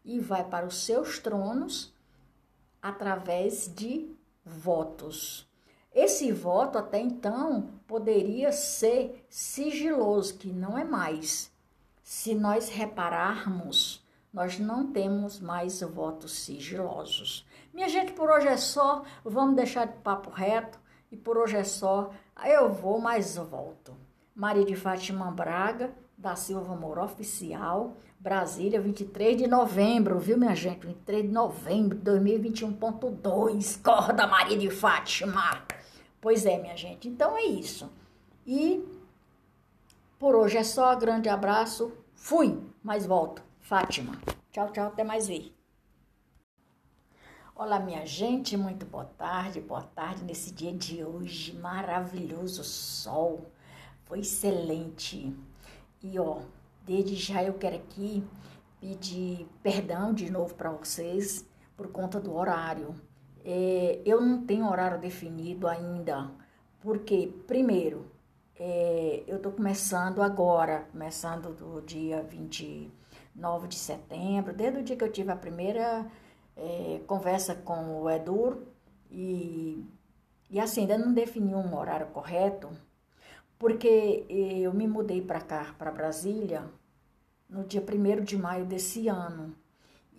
[0.04, 1.92] e vai para os seus tronos
[2.80, 4.08] através de
[4.44, 5.45] votos.
[5.96, 11.50] Esse voto até então poderia ser sigiloso, que não é mais.
[12.02, 17.46] Se nós repararmos, nós não temos mais votos sigilosos.
[17.72, 19.04] Minha gente, por hoje é só.
[19.24, 20.78] Vamos deixar de papo reto.
[21.10, 22.10] E por hoje é só.
[22.44, 23.96] Eu vou, mas volto.
[24.34, 30.86] Maria de Fátima Braga, da Silva Moura Oficial, Brasília, 23 de novembro, viu, minha gente?
[30.86, 33.82] 23 de novembro de 2021.2.
[33.82, 35.64] Corda Maria de Fátima.
[36.26, 37.06] Pois é, minha gente.
[37.06, 37.88] Então é isso.
[38.44, 38.84] E
[40.18, 40.92] por hoje é só.
[40.96, 41.96] Grande abraço.
[42.16, 43.44] Fui, mas volto.
[43.60, 44.20] Fátima.
[44.50, 44.88] Tchau, tchau.
[44.88, 45.54] Até mais ver.
[47.54, 53.46] Olá, minha gente, muito boa tarde, boa tarde nesse dia de hoje, maravilhoso sol,
[54.02, 55.32] foi excelente.
[56.02, 56.40] E ó,
[56.82, 58.24] desde já eu quero aqui
[58.80, 62.96] pedir perdão de novo para vocês por conta do horário.
[63.48, 66.32] É, eu não tenho horário definido ainda,
[66.80, 68.10] porque, primeiro,
[68.58, 75.04] é, eu tô começando agora, começando do dia 29 de setembro, desde o dia que
[75.04, 76.04] eu tive a primeira
[76.56, 78.58] é, conversa com o Edur
[79.12, 79.86] e,
[80.50, 82.68] e assim, ainda não defini um horário correto,
[83.60, 86.64] porque eu me mudei para cá, para Brasília,
[87.48, 89.54] no dia 1 de maio desse ano.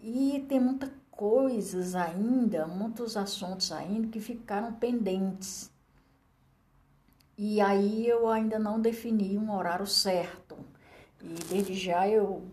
[0.01, 5.69] E tem muitas coisas ainda, muitos assuntos ainda que ficaram pendentes.
[7.35, 10.55] E aí eu ainda não defini um horário certo.
[11.21, 12.45] E desde já eu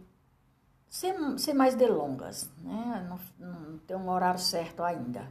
[0.89, 3.07] sem, sem mais delongas, né?
[3.09, 5.29] Não, não tem um horário certo ainda.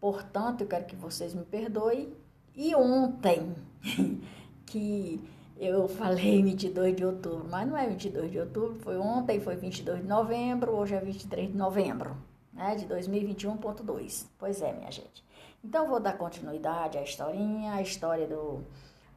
[0.00, 2.14] Portanto, eu quero que vocês me perdoem.
[2.54, 3.54] E ontem,
[4.64, 5.22] que
[5.58, 10.00] eu falei 22 de outubro, mas não é 22 de outubro, foi ontem, foi 22
[10.00, 12.16] de novembro, hoje é 23 de novembro,
[12.60, 12.76] né?
[12.76, 14.26] De 2021.2.
[14.38, 15.24] Pois é, minha gente.
[15.64, 18.62] Então, vou dar continuidade à historinha, a história do,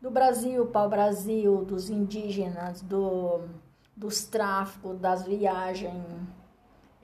[0.01, 3.41] do Brasil, pau-brasil, dos indígenas, do
[3.95, 6.03] dos tráficos, das viagens.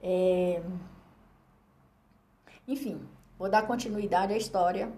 [0.01, 0.63] É...
[2.67, 4.91] Enfim, vou dar continuidade à história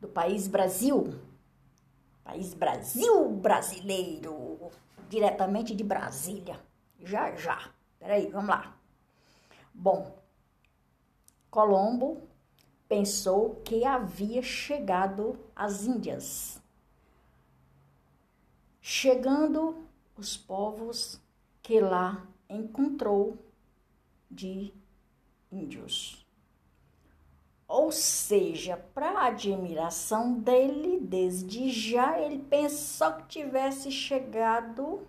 [0.00, 1.14] do país Brasil.
[2.24, 4.70] País Brasil brasileiro,
[5.08, 6.58] diretamente de Brasília.
[7.00, 7.70] Já, já.
[7.98, 8.74] Peraí, vamos lá.
[9.72, 10.16] Bom,
[11.56, 12.20] Colombo
[12.86, 16.62] pensou que havia chegado às Índias.
[18.78, 19.74] Chegando
[20.18, 21.18] os povos
[21.62, 23.38] que lá encontrou
[24.30, 24.70] de
[25.50, 26.26] índios.
[27.66, 35.08] Ou seja, para admiração dele, desde já ele pensou que tivesse chegado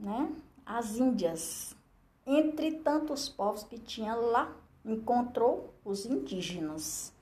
[0.00, 0.34] né,
[0.64, 1.76] às Índias.
[2.24, 7.12] Entre tantos povos que tinha lá, encontrou os indígenas.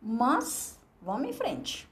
[0.00, 1.88] Mas vamos em frente.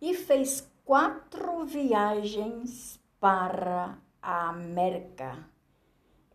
[0.00, 5.48] E fez quatro viagens para a América.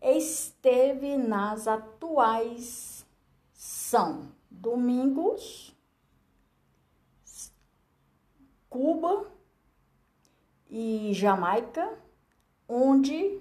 [0.00, 3.06] Esteve nas atuais
[3.52, 5.76] São Domingos,
[8.68, 9.30] Cuba
[10.68, 11.96] e Jamaica,
[12.66, 13.40] onde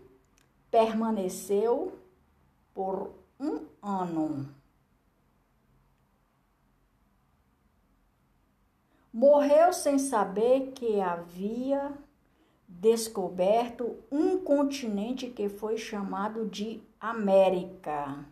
[0.70, 1.98] permaneceu
[2.74, 4.48] por um ano.
[9.12, 11.92] Morreu sem saber que havia
[12.68, 18.24] descoberto um continente que foi chamado de América,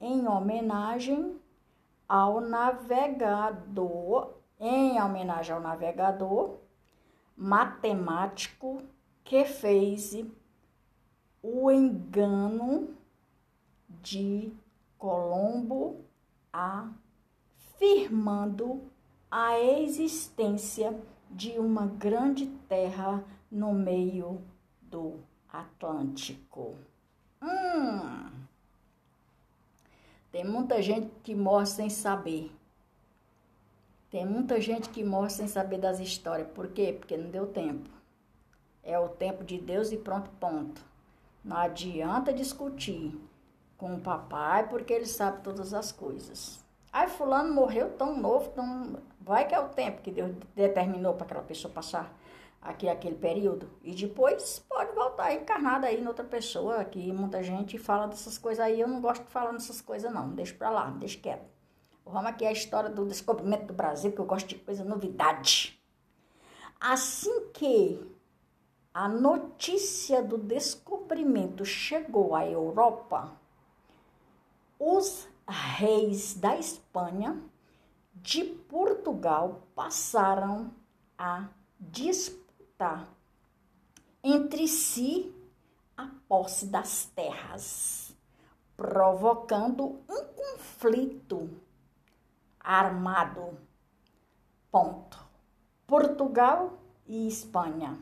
[0.00, 1.38] em homenagem
[2.08, 6.58] ao navegador, em homenagem ao navegador
[7.36, 8.82] matemático
[9.22, 10.24] que fez
[11.42, 12.99] o engano
[14.02, 14.52] de
[14.98, 16.04] Colombo
[17.80, 18.82] afirmando
[19.30, 20.98] a existência
[21.30, 24.42] de uma grande terra no meio
[24.82, 26.74] do Atlântico.
[27.42, 28.30] Hum,
[30.30, 32.52] tem muita gente que morre sem saber.
[34.10, 36.48] Tem muita gente que morre sem saber das histórias.
[36.52, 36.96] Por quê?
[36.98, 37.88] Porque não deu tempo.
[38.82, 40.84] É o tempo de Deus e pronto, ponto.
[41.44, 43.16] Não adianta discutir
[43.80, 46.62] com o papai porque ele sabe todas as coisas.
[46.92, 48.98] Aí fulano morreu tão novo, tão...
[49.20, 52.14] vai que é o tempo que Deus determinou para aquela pessoa passar
[52.60, 53.70] aqui aquele período.
[53.82, 58.62] E depois pode voltar encarnada aí em outra pessoa que muita gente fala dessas coisas
[58.62, 61.48] aí eu não gosto de falar dessas coisas não deixa para lá deixa quieto.
[62.04, 65.80] Vamos aqui a história do descobrimento do Brasil que eu gosto de coisa novidade.
[66.78, 67.98] Assim que
[68.92, 73.39] a notícia do descobrimento chegou à Europa
[74.80, 77.38] os reis da Espanha
[78.14, 80.72] de Portugal passaram
[81.18, 83.06] a disputar
[84.24, 85.34] entre si
[85.94, 88.16] a posse das terras,
[88.74, 91.50] provocando um conflito
[92.58, 93.58] armado.
[94.70, 95.18] Ponto.
[95.86, 97.98] Portugal e Espanha.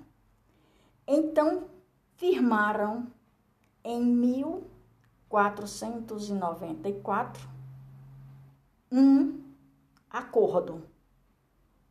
[1.06, 1.68] Então
[2.16, 3.10] firmaram
[3.82, 4.00] em
[5.30, 7.58] 1494
[8.90, 9.42] um
[10.10, 10.82] acordo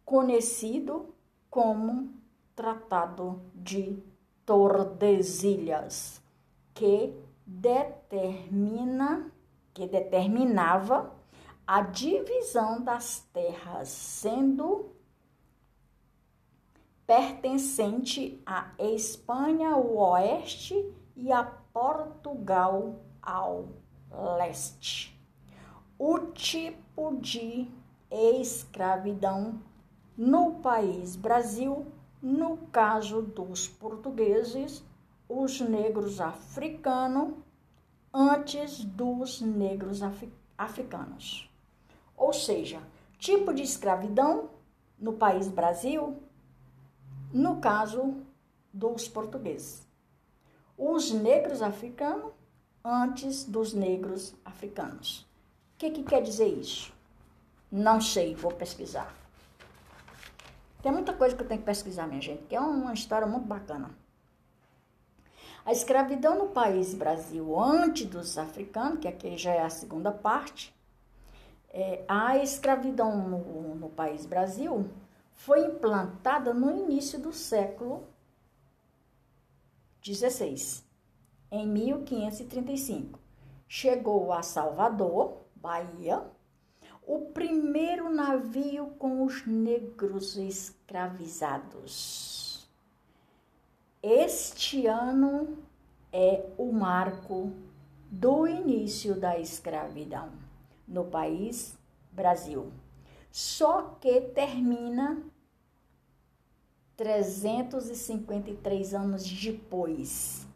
[0.03, 1.13] conhecido
[1.49, 2.13] como
[2.55, 4.01] Tratado de
[4.45, 6.21] Tordesilhas,
[6.73, 7.13] que
[7.45, 9.31] determina
[9.73, 11.13] que determinava
[11.67, 14.89] a divisão das terras, sendo
[17.05, 23.67] pertencente à Espanha ao oeste e a Portugal ao
[24.37, 25.13] leste.
[25.99, 27.67] O tipo de
[28.09, 29.61] escravidão
[30.17, 31.85] no país Brasil
[32.21, 34.83] no caso dos portugueses,
[35.27, 37.33] os negros africanos
[38.13, 40.01] antes dos negros
[40.57, 41.51] africanos.
[42.15, 42.81] Ou seja,
[43.19, 44.49] tipo de escravidão
[44.97, 46.17] no país Brasil,
[47.31, 48.15] no caso
[48.73, 49.85] dos portugueses.
[50.77, 52.31] os negros africanos
[52.87, 55.27] antes dos negros africanos.
[55.75, 56.93] O que, que quer dizer isso?
[57.69, 59.13] Não sei, vou pesquisar.
[60.81, 63.45] Tem muita coisa que eu tenho que pesquisar, minha gente, que é uma história muito
[63.45, 63.91] bacana.
[65.65, 70.73] A escravidão no país Brasil antes dos africanos, que aqui já é a segunda parte,
[71.69, 74.89] é, a escravidão no, no país Brasil
[75.33, 78.07] foi implantada no início do século
[80.01, 80.86] XVI,
[81.51, 83.19] em 1535.
[83.67, 86.23] Chegou a Salvador, Bahia,
[87.05, 92.67] o primeiro navio com os negros escravizados.
[94.01, 95.57] Este ano
[96.11, 97.51] é o marco
[98.09, 100.31] do início da escravidão
[100.87, 101.77] no país
[102.11, 102.71] Brasil.
[103.31, 105.21] Só que termina
[106.95, 110.46] 353 anos depois.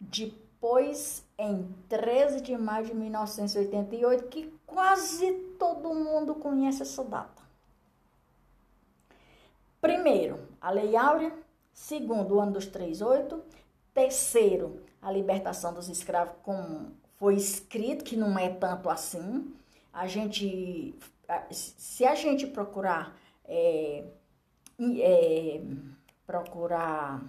[0.00, 7.42] Depois, em 13 de maio de 1988, que quase todo mundo conhece essa data.
[9.80, 11.32] Primeiro, a Lei Áurea
[11.80, 13.42] Segundo, o ano dos 38.
[13.94, 19.54] Terceiro, a libertação dos escravos, como foi escrito, que não é tanto assim.
[19.92, 20.94] A gente,
[21.50, 24.04] se a gente procurar, é,
[24.78, 25.62] é,
[26.26, 27.24] procurar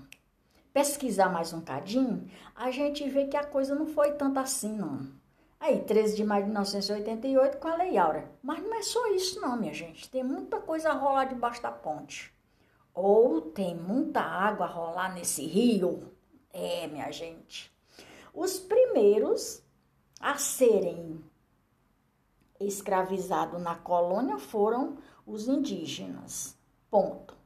[0.73, 5.07] pesquisar mais um cadinho, a gente vê que a coisa não foi tanto assim, não.
[5.59, 8.31] Aí, 13 de maio de 1988, com a Lei Áurea.
[8.41, 10.09] Mas não é só isso, não, minha gente.
[10.09, 12.33] Tem muita coisa a rolar debaixo da ponte.
[12.93, 16.11] Ou tem muita água a rolar nesse rio?
[16.51, 17.71] É, minha gente.
[18.33, 19.61] Os primeiros
[20.19, 21.23] a serem
[22.59, 24.97] escravizados na colônia foram
[25.27, 26.57] os indígenas.
[26.89, 27.37] Ponto.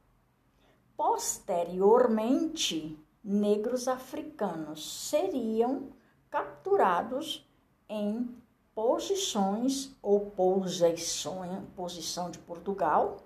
[0.96, 5.88] Posteriormente, negros africanos seriam
[6.30, 7.44] capturados
[7.88, 8.32] em
[8.72, 13.16] posições ou posições, posição de Portugal,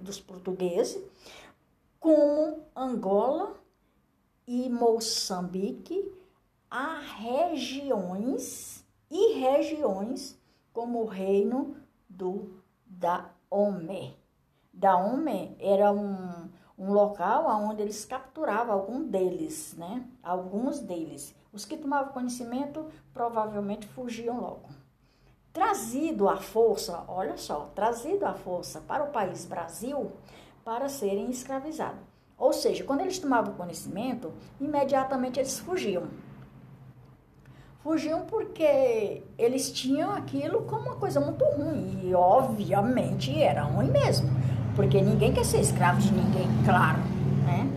[0.00, 1.04] dos portugueses,
[2.00, 3.54] como Angola
[4.46, 6.10] e Moçambique,
[6.70, 10.40] há regiões e regiões
[10.72, 11.76] como o reino
[12.08, 14.14] do Daomé.
[14.72, 16.48] Daomé era um,
[16.78, 20.04] um local onde eles capturavam algum deles, né?
[20.22, 21.34] Alguns deles.
[21.52, 24.68] Os que tomavam conhecimento provavelmente fugiam logo.
[25.52, 30.10] Trazido à força, olha só, trazido à força para o país Brasil,
[30.64, 32.00] para serem escravizados.
[32.38, 36.08] Ou seja, quando eles tomavam conhecimento, imediatamente eles fugiam.
[37.82, 42.00] Fugiam porque eles tinham aquilo como uma coisa muito ruim.
[42.04, 44.28] E, obviamente, era ruim mesmo.
[44.74, 47.00] Porque ninguém quer ser escravo de ninguém, claro,
[47.44, 47.70] né?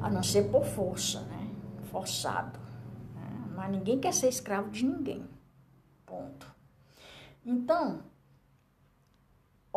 [0.00, 1.48] A não ser por força, né?
[1.90, 2.58] Forçado.
[3.14, 3.52] Né?
[3.54, 5.24] Mas ninguém quer ser escravo de ninguém.
[6.04, 6.46] Ponto.
[7.44, 8.02] Então,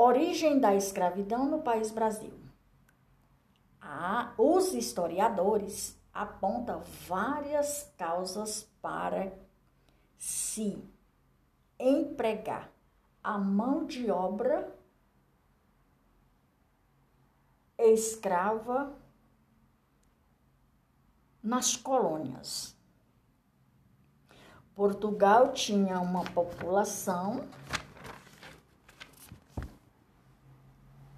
[0.02, 2.32] Origem da escravidão no país Brasil.
[3.82, 9.34] Ah, os historiadores apontam várias causas para
[10.18, 10.82] se
[11.78, 12.72] empregar
[13.22, 14.74] a mão de obra
[17.80, 18.94] escrava
[21.42, 22.76] nas colônias.
[24.76, 27.48] Portugal tinha uma população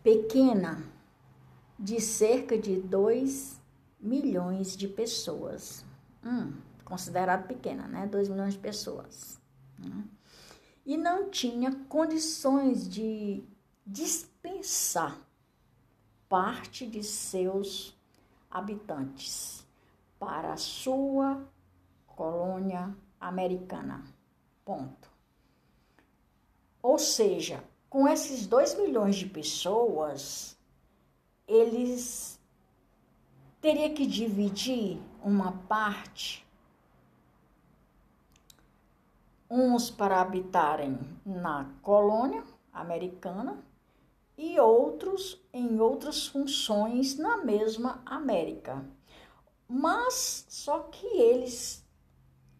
[0.03, 0.83] pequena,
[1.77, 3.59] de cerca de 2
[3.99, 5.83] milhões de pessoas.
[6.23, 6.53] Hum,
[6.85, 8.07] considerado pequena, né?
[8.07, 9.39] 2 milhões de pessoas.
[9.77, 10.03] Né?
[10.85, 13.43] E não tinha condições de
[13.85, 15.19] dispensar
[16.31, 17.93] parte de seus
[18.49, 19.67] habitantes
[20.17, 21.45] para a sua
[22.07, 24.01] colônia americana.
[24.63, 25.11] Ponto.
[26.81, 30.57] Ou seja, com esses 2 milhões de pessoas,
[31.45, 32.39] eles
[33.59, 36.47] teria que dividir uma parte
[39.49, 43.61] uns para habitarem na colônia americana
[44.41, 48.83] e outros em outras funções na mesma América.
[49.69, 51.85] Mas só que eles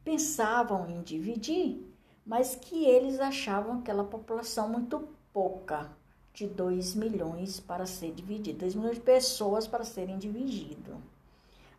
[0.04, 1.84] pensavam em dividir,
[2.24, 5.92] mas que eles achavam aquela população muito pouca
[6.32, 10.96] de 2 milhões para ser dividido, 2 milhões de pessoas para serem divididos.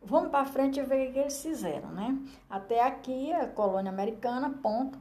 [0.05, 2.18] Vamos para frente e ver o que eles fizeram, né?
[2.50, 5.00] Até aqui a colônia americana, ponto,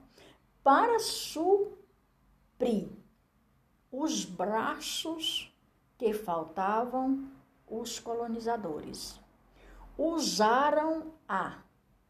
[0.63, 3.00] para suprir
[3.91, 5.53] os braços
[5.97, 7.29] que faltavam
[7.67, 9.19] os colonizadores.
[9.97, 11.57] Usaram a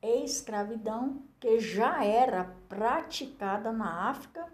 [0.01, 4.47] escravidão que já era praticada na África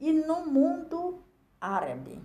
[0.00, 1.22] e no mundo
[1.60, 2.20] árabe.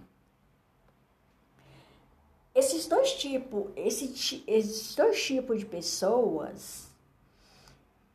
[2.53, 6.89] Esses dois tipos, esse, esses dois tipos de pessoas,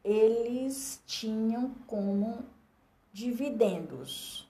[0.02, 2.44] eles tinham como
[3.12, 4.43] dividendos.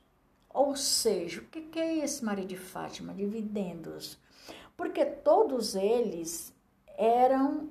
[0.55, 3.13] Ou seja, o que é esse Maria de Fátima?
[3.13, 4.17] Dividendos.
[4.77, 6.55] Porque todos eles
[6.97, 7.71] eram,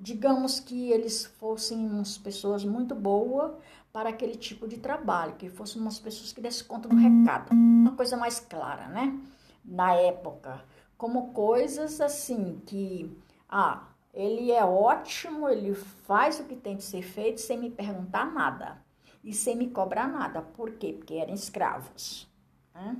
[0.00, 3.52] digamos que eles fossem umas pessoas muito boas
[3.92, 7.52] para aquele tipo de trabalho, que fossem umas pessoas que dessem conta do recado.
[7.52, 9.20] Uma coisa mais clara, né?
[9.62, 10.64] Na época
[10.96, 13.14] como coisas assim que,
[13.48, 18.32] ah, ele é ótimo, ele faz o que tem de ser feito sem me perguntar
[18.32, 18.83] nada
[19.24, 20.42] e sem me cobrar nada.
[20.42, 20.92] Por quê?
[20.92, 22.28] Porque eram escravos.
[22.74, 22.96] Né?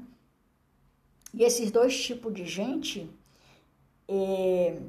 [1.33, 3.11] E esses dois tipos de gente,
[4.09, 4.81] é,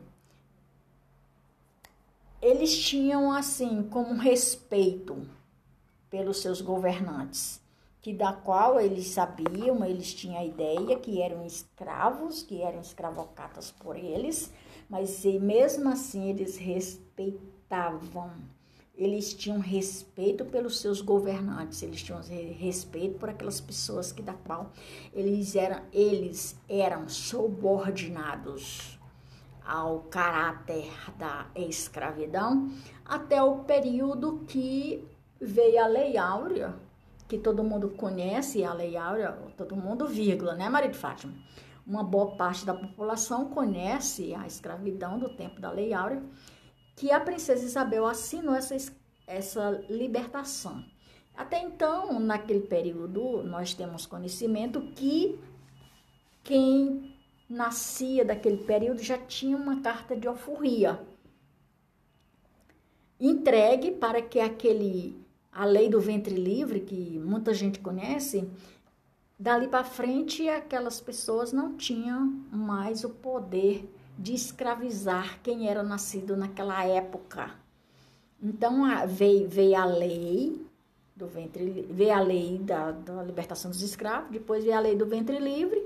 [2.41, 5.27] eles tinham assim como respeito
[6.09, 7.63] pelos seus governantes
[8.05, 13.71] que da qual eles sabiam, eles tinham a ideia que eram escravos, que eram escravocatas
[13.71, 14.53] por eles,
[14.87, 18.31] mas mesmo assim eles respeitavam.
[18.97, 22.21] Eles tinham respeito pelos seus governantes, eles tinham
[22.57, 24.71] respeito por aquelas pessoas que da qual
[25.13, 28.97] eles eram, eles eram subordinados
[29.65, 32.69] ao caráter da escravidão
[33.03, 35.03] até o período que
[35.41, 36.75] veio a Lei Áurea,
[37.27, 41.33] que todo mundo conhece, a Lei Áurea, todo mundo, vírgula, né, Maria de Fátima?
[41.85, 46.23] Uma boa parte da população conhece a escravidão do tempo da Lei Áurea,
[46.95, 48.75] que a princesa Isabel assinou essa,
[49.27, 50.83] essa libertação.
[51.35, 55.37] Até então, naquele período, nós temos conhecimento que
[56.43, 57.13] quem
[57.49, 60.99] nascia daquele período já tinha uma carta de alforria
[63.19, 65.15] entregue para que aquele
[65.51, 68.49] a lei do ventre livre, que muita gente conhece,
[69.39, 76.35] dali para frente aquelas pessoas não tinham mais o poder de escravizar quem era nascido
[76.37, 77.51] naquela época.
[78.41, 80.65] Então veio, veio a lei
[81.15, 85.05] do ventre, veio a lei da, da libertação dos escravos, depois veio a lei do
[85.05, 85.81] ventre livre,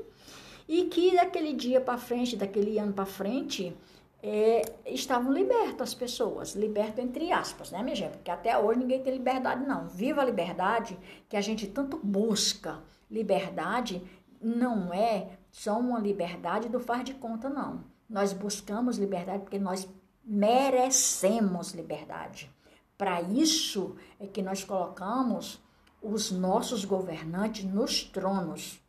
[0.67, 3.75] e que daquele dia para frente, daquele ano para frente,
[4.21, 8.13] é, estavam libertas as pessoas, liberto entre aspas, né, minha gente?
[8.13, 9.87] Porque até hoje ninguém tem liberdade, não.
[9.87, 12.79] Viva a liberdade, que a gente tanto busca.
[13.09, 14.03] Liberdade
[14.41, 17.83] não é só uma liberdade do faz de conta, não.
[18.09, 19.87] Nós buscamos liberdade porque nós
[20.23, 22.51] merecemos liberdade.
[22.97, 25.61] Para isso é que nós colocamos
[26.01, 28.81] os nossos governantes nos tronos.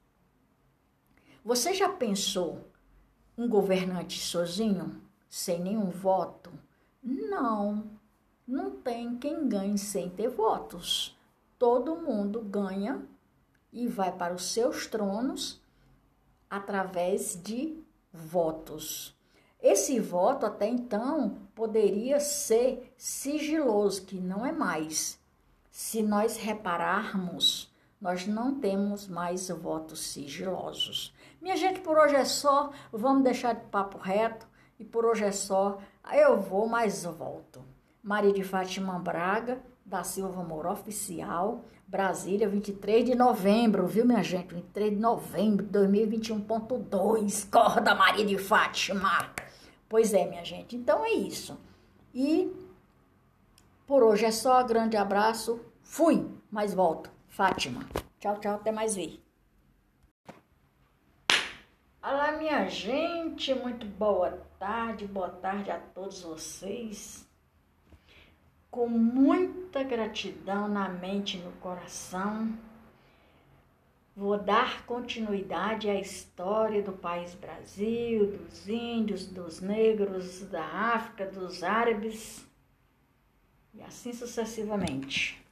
[1.44, 2.66] Você já pensou
[3.36, 5.00] um governante sozinho?
[5.30, 6.52] sem nenhum voto?
[7.00, 7.88] Não,
[8.46, 11.16] não tem quem ganhe sem ter votos.
[11.56, 13.06] Todo mundo ganha
[13.72, 15.62] e vai para os seus tronos
[16.50, 17.80] através de
[18.12, 19.16] votos.
[19.62, 25.20] Esse voto até então poderia ser sigiloso, que não é mais.
[25.70, 31.14] Se nós repararmos, nós não temos mais votos sigilosos.
[31.40, 32.70] Minha gente, por hoje é só.
[32.90, 34.48] Vamos deixar de papo reto.
[34.78, 35.78] E por hoje é só.
[36.10, 37.62] Eu vou, mas volto.
[38.02, 44.54] Maria de Fátima Braga, da Silva Moura Oficial, Brasília, 23 de novembro, viu, minha gente?
[44.54, 47.50] 23 de novembro de 2021.2.
[47.50, 49.34] Corda Maria de Fátima.
[49.88, 50.76] Pois é, minha gente.
[50.76, 51.58] Então é isso.
[52.14, 52.54] E
[53.84, 54.62] por hoje é só.
[54.62, 55.60] Grande abraço.
[55.82, 57.10] Fui, mas volto.
[57.26, 57.84] Fátima.
[58.20, 58.54] Tchau, tchau.
[58.54, 59.20] Até mais ver.
[62.00, 67.28] Olá, minha gente, muito boa tarde, boa tarde a todos vocês.
[68.70, 72.56] Com muita gratidão na mente e no coração,
[74.14, 81.64] vou dar continuidade à história do país Brasil, dos índios, dos negros, da África, dos
[81.64, 82.46] árabes
[83.74, 85.44] e assim sucessivamente.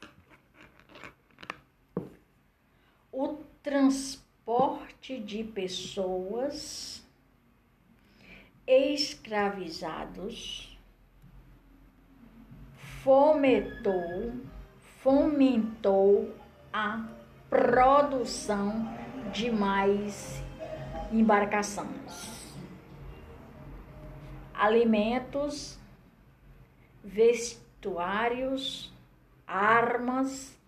[3.11, 7.03] O transporte de pessoas
[8.65, 10.68] escravizados
[13.03, 14.33] fomentou,
[15.03, 16.35] fomentou
[16.73, 17.07] a
[17.49, 18.89] produção
[19.33, 20.43] de mais
[21.13, 22.55] embarcações.
[24.53, 25.79] Alimentos,
[27.05, 28.93] vestuários,
[29.47, 30.59] armas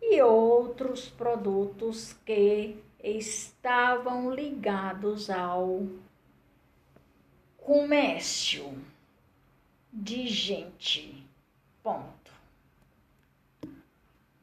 [0.00, 5.86] e outros produtos que estavam ligados ao
[7.58, 8.78] comércio
[9.92, 11.13] de gente
[11.84, 12.32] Ponto.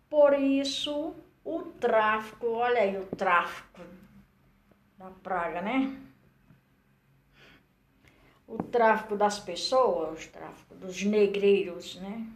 [0.07, 3.81] Por isso, o tráfico, olha aí o tráfico
[4.95, 5.99] da praga, né?
[8.47, 12.27] O tráfico das pessoas, o tráfico dos negreiros, né?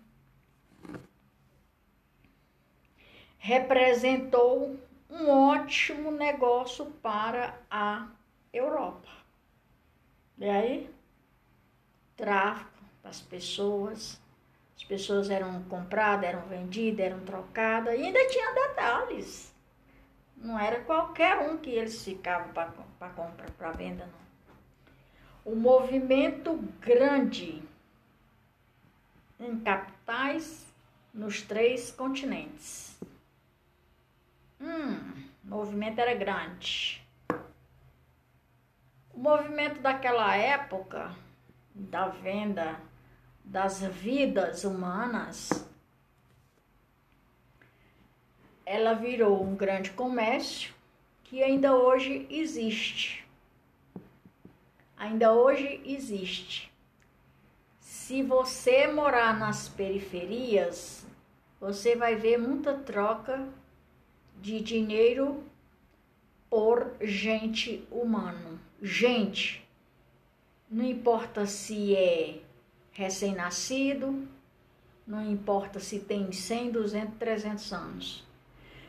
[3.37, 8.07] Representou um ótimo negócio para a
[8.51, 9.11] Europa.
[10.39, 10.89] E aí?
[12.17, 14.24] Tráfico das pessoas.
[14.75, 17.97] As pessoas eram compradas, eram vendidas, eram trocadas.
[17.97, 19.53] E ainda tinha detalhes.
[20.35, 24.25] Não era qualquer um que eles ficavam para compra, para venda, não.
[25.53, 27.61] O movimento grande
[29.39, 30.65] em capitais
[31.13, 32.99] nos três continentes.
[34.59, 37.05] Hum, o movimento era grande.
[39.13, 41.15] O movimento daquela época
[41.73, 42.79] da venda
[43.45, 45.65] das vidas humanas,
[48.65, 50.73] ela virou um grande comércio
[51.23, 53.25] que ainda hoje existe.
[54.97, 56.71] Ainda hoje existe.
[57.79, 61.05] Se você morar nas periferias,
[61.59, 63.47] você vai ver muita troca
[64.41, 65.43] de dinheiro
[66.49, 68.59] por gente humano.
[68.81, 69.67] Gente,
[70.69, 72.41] não importa se é
[72.95, 74.25] recém-nascido,
[75.05, 78.27] não importa se tem 100, 200, 300 anos.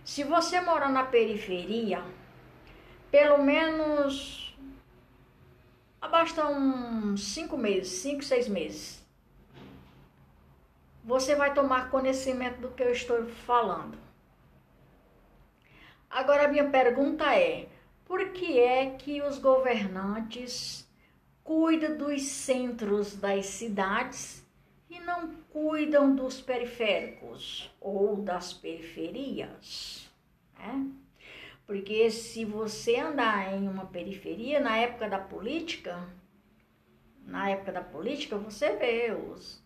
[0.04, 2.02] Se você mora na periferia,
[3.11, 4.57] pelo menos
[6.00, 9.04] basta uns 5 meses, 5, 6 meses.
[11.04, 13.98] Você vai tomar conhecimento do que eu estou falando.
[16.09, 17.68] Agora minha pergunta é:
[18.04, 20.86] por que é que os governantes
[21.47, 24.44] cuidam dos centros das cidades
[24.90, 30.11] e não cuidam dos periféricos ou das periferias?
[30.59, 30.90] Né?
[31.64, 36.09] Porque se você andar em uma periferia, na época da política,
[37.24, 39.62] na época da política, você vê os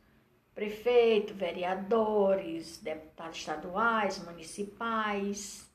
[0.55, 5.67] prefeitos, vereadores, deputados estaduais, municipais,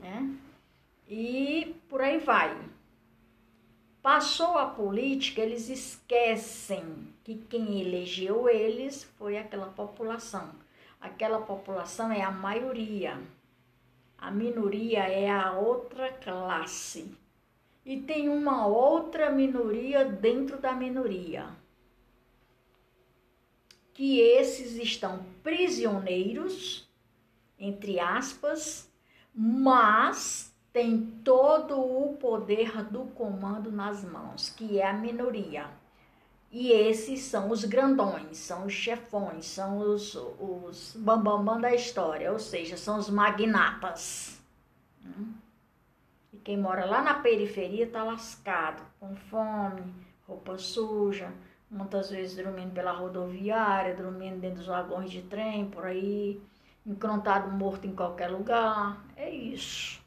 [0.00, 0.36] né?
[1.08, 2.54] E por aí vai.
[4.08, 10.50] Passou a política, eles esquecem que quem elegeu eles foi aquela população.
[10.98, 13.20] Aquela população é a maioria.
[14.16, 17.14] A minoria é a outra classe.
[17.84, 21.46] E tem uma outra minoria dentro da minoria.
[23.92, 26.88] Que esses estão prisioneiros,
[27.58, 28.90] entre aspas,
[29.34, 35.66] mas tem todo o poder do comando nas mãos, que é a minoria.
[36.50, 42.38] E esses são os grandões, são os chefões, são os, os bambambam da história, ou
[42.38, 44.40] seja, são os magnatas.
[45.04, 45.34] Hum?
[46.32, 49.94] E quem mora lá na periferia está lascado, com fome,
[50.26, 51.30] roupa suja,
[51.70, 56.40] muitas vezes dormindo pela rodoviária, dormindo dentro dos vagões de trem, por aí
[56.86, 59.04] encrontado morto em qualquer lugar.
[59.16, 60.00] É isso.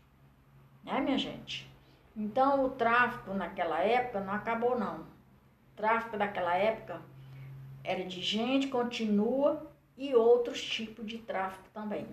[0.83, 1.69] Né, minha gente?
[2.15, 5.01] Então, o tráfico naquela época não acabou, não.
[5.01, 7.01] O tráfico daquela época
[7.83, 12.07] era de gente, continua, e outros tipos de tráfico também.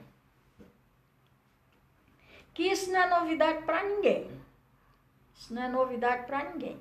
[2.53, 4.31] Que isso não é novidade para ninguém.
[5.35, 6.79] Isso não é novidade para ninguém.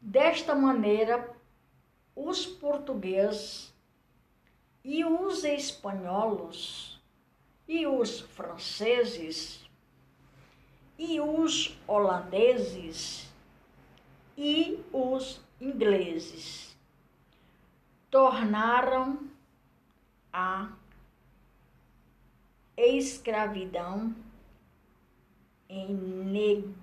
[0.00, 1.28] Desta maneira,
[2.16, 3.74] os portugueses
[4.82, 7.00] e os espanholos,
[7.68, 9.59] e os franceses,
[11.02, 13.26] e os holandeses,
[14.36, 16.76] e os ingleses
[18.10, 19.18] tornaram
[20.30, 20.70] a
[22.76, 24.14] escravidão
[25.70, 26.74] em ne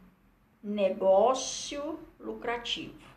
[0.64, 3.08] negócio lucrativo.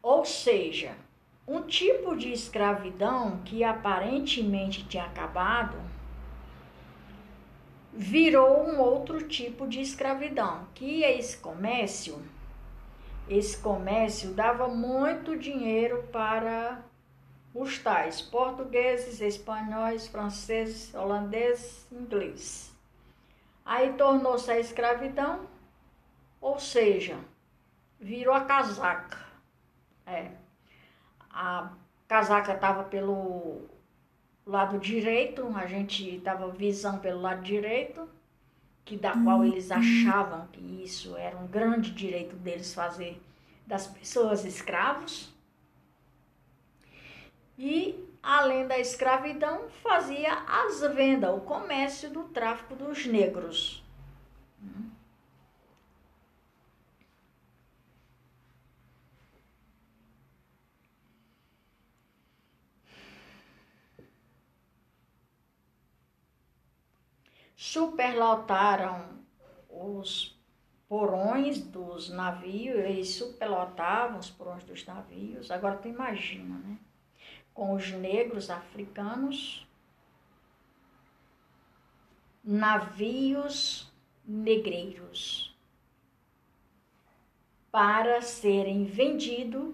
[0.00, 0.96] Ou seja,
[1.46, 5.91] um tipo de escravidão que aparentemente tinha acabado
[7.92, 12.22] virou um outro tipo de escravidão, que é esse comércio.
[13.28, 16.82] Esse comércio dava muito dinheiro para
[17.54, 22.74] os tais portugueses, espanhóis, franceses, holandeses, ingleses.
[23.64, 25.46] Aí tornou-se a escravidão,
[26.40, 27.18] ou seja,
[28.00, 29.18] virou a casaca.
[30.06, 30.42] É
[31.32, 31.70] a
[32.06, 33.62] casaca estava pelo
[34.44, 38.08] lado direito, a gente estava visão pelo lado direito,
[38.84, 39.44] que da qual uhum.
[39.44, 43.20] eles achavam que isso era um grande direito deles fazer
[43.66, 45.32] das pessoas escravos.
[47.58, 53.81] e, além da escravidão, fazia as vendas, o comércio do tráfico dos negros.
[67.64, 69.20] Superlotaram
[69.70, 70.36] os
[70.88, 75.48] porões dos navios, eles superlotavam os porões dos navios.
[75.48, 76.76] Agora tu imagina, né?
[77.54, 79.64] Com os negros africanos,
[82.42, 83.88] navios
[84.24, 85.56] negreiros
[87.70, 89.72] para serem vendido,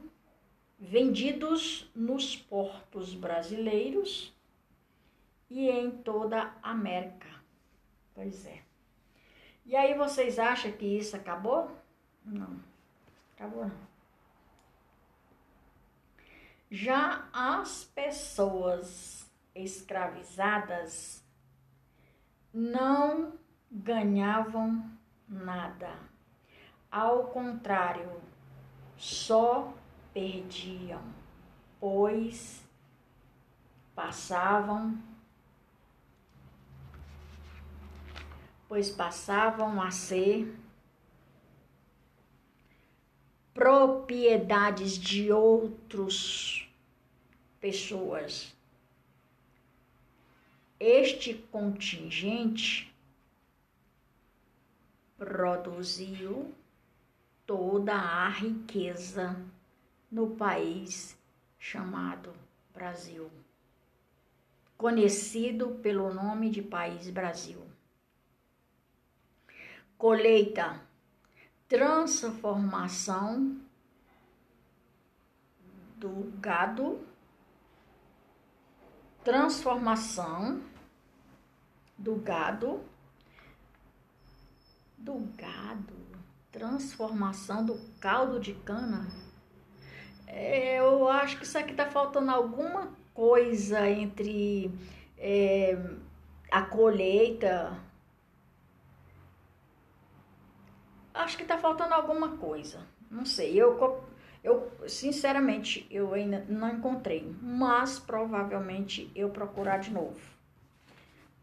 [0.79, 4.31] vendidos nos portos brasileiros
[5.49, 7.38] e em toda a América.
[8.19, 8.61] Pois é.
[9.65, 11.71] E aí vocês acham que isso acabou?
[12.25, 12.59] Não,
[13.37, 13.79] acabou não.
[16.69, 21.25] Já as pessoas escravizadas
[22.53, 23.35] não
[23.71, 24.91] ganhavam
[25.29, 25.97] nada.
[26.91, 28.21] Ao contrário,
[28.97, 29.73] só
[30.13, 31.05] perdiam,
[31.79, 32.67] pois
[33.95, 35.01] passavam
[38.69, 40.55] pois passavam a ser
[43.55, 46.69] propriedades de outras
[47.59, 48.55] pessoas.
[50.79, 52.95] Este contingente
[55.17, 56.55] produziu
[57.45, 59.35] toda a riqueza
[60.13, 61.19] no país
[61.59, 62.33] chamado
[62.73, 63.29] Brasil,
[64.77, 67.68] conhecido pelo nome de País Brasil
[69.99, 70.81] colheita,
[71.69, 73.61] transformação
[75.97, 77.05] do gado,
[79.25, 80.63] transformação
[81.99, 82.81] do gado,
[84.97, 85.97] do gado,
[86.53, 89.09] transformação do caldo de cana.
[90.29, 94.71] É, eu acho que isso aqui tá faltando alguma coisa entre
[95.19, 95.77] é,
[96.53, 97.88] a colheita
[101.19, 102.81] acho que está faltando alguma coisa.
[103.11, 103.55] Não sei.
[103.55, 104.05] Eu,
[104.43, 107.35] eu, sinceramente, eu ainda não encontrei.
[107.43, 110.19] Mas provavelmente eu procurar de novo.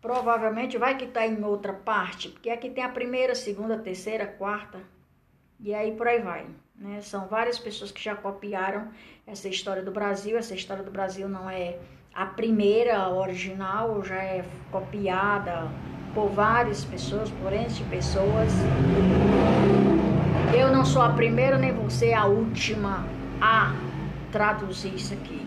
[0.01, 4.79] Provavelmente vai que está em outra parte, porque aqui tem a primeira, segunda, terceira, quarta,
[5.59, 6.45] e aí por aí vai.
[6.75, 7.01] Né?
[7.01, 8.91] São várias pessoas que já copiaram
[9.25, 10.37] essa história do Brasil.
[10.37, 11.79] Essa história do Brasil não é
[12.13, 15.69] a primeira original, já é copiada
[16.15, 18.51] por várias pessoas, por N pessoas.
[20.57, 23.05] Eu não sou a primeira, nem você a última
[23.41, 23.73] a
[24.31, 25.45] traduzir isso aqui.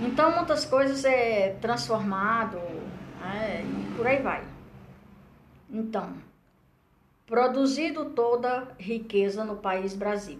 [0.00, 2.58] Então, muitas coisas é transformado
[3.22, 4.44] é, e por aí vai.
[5.68, 6.14] Então,
[7.26, 10.38] produzido toda riqueza no país Brasil.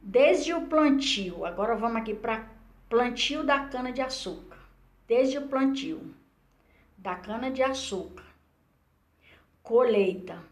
[0.00, 2.46] Desde o plantio, agora vamos aqui para
[2.88, 4.56] plantio da cana de açúcar.
[5.06, 6.14] Desde o plantio
[7.06, 8.24] da cana-de-açúcar,
[9.62, 10.42] colheita,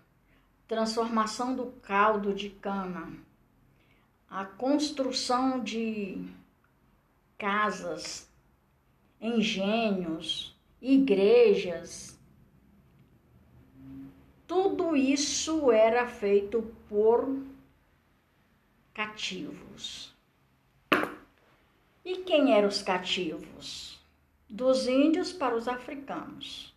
[0.68, 3.12] transformação do caldo de cana,
[4.30, 6.24] a construção de
[7.36, 8.30] casas,
[9.20, 12.16] engenhos, igrejas,
[14.46, 17.36] tudo isso era feito por
[18.94, 20.14] cativos.
[22.04, 23.93] E quem eram os cativos?
[24.54, 26.72] Dos índios para os africanos.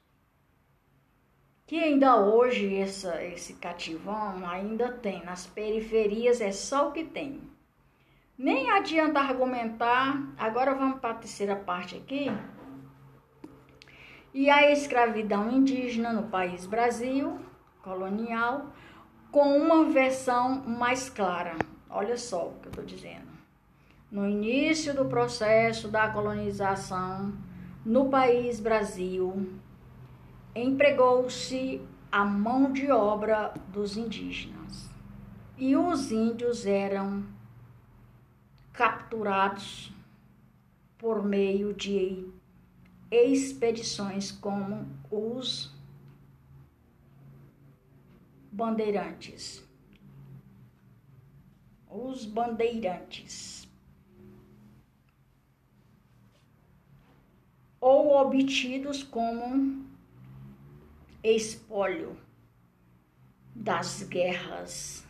[1.68, 7.40] Que ainda hoje essa, esse cativão ainda tem, nas periferias é só o que tem.
[8.36, 12.32] Nem adianta argumentar, agora vamos para a terceira parte aqui.
[14.34, 17.40] E a escravidão indígena no país Brasil,
[17.84, 18.74] colonial,
[19.32, 21.56] com uma versão mais clara.
[21.88, 23.28] Olha só o que eu estou dizendo.
[24.10, 27.46] No início do processo da colonização,
[27.88, 29.58] no país Brasil,
[30.54, 31.82] empregou-se
[32.12, 34.90] a mão de obra dos indígenas.
[35.58, 37.26] E os índios eram
[38.74, 39.90] capturados
[40.98, 42.30] por meio de
[43.10, 45.74] expedições como os
[48.52, 49.66] bandeirantes.
[51.90, 53.67] Os bandeirantes.
[57.88, 59.86] Ou obtidos como
[61.24, 62.18] espólio
[63.56, 65.08] das guerras.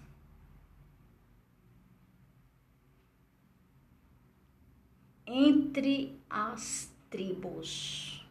[5.30, 8.26] entre as tribos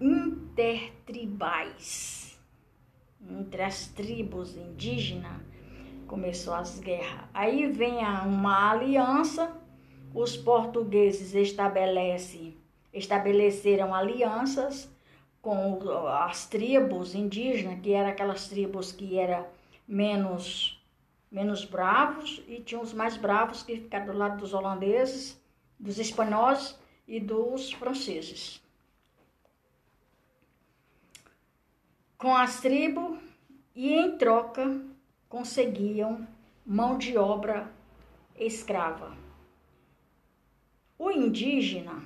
[0.00, 2.36] intertribais,
[3.20, 5.40] entre as tribos indígenas,
[6.08, 7.28] começou as guerras.
[7.32, 9.56] Aí vem uma aliança,
[10.12, 12.43] os portugueses estabelecem,
[12.94, 14.90] estabeleceram alianças
[15.42, 15.78] com
[16.08, 19.46] as tribos indígenas, que eram aquelas tribos que eram
[19.86, 20.80] menos
[21.30, 25.36] menos bravos e tinha os mais bravos que ficaram do lado dos holandeses,
[25.76, 26.78] dos espanhóis
[27.08, 28.62] e dos franceses.
[32.16, 33.18] Com as tribos
[33.74, 34.80] e em troca
[35.28, 36.24] conseguiam
[36.64, 37.68] mão de obra
[38.36, 39.16] escrava.
[40.96, 42.00] O indígena,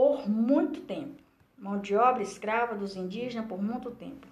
[0.00, 1.22] por muito tempo,
[1.58, 4.26] mão de obra escrava dos indígenas por muito tempo.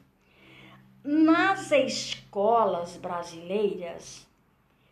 [1.04, 4.26] Nas escolas brasileiras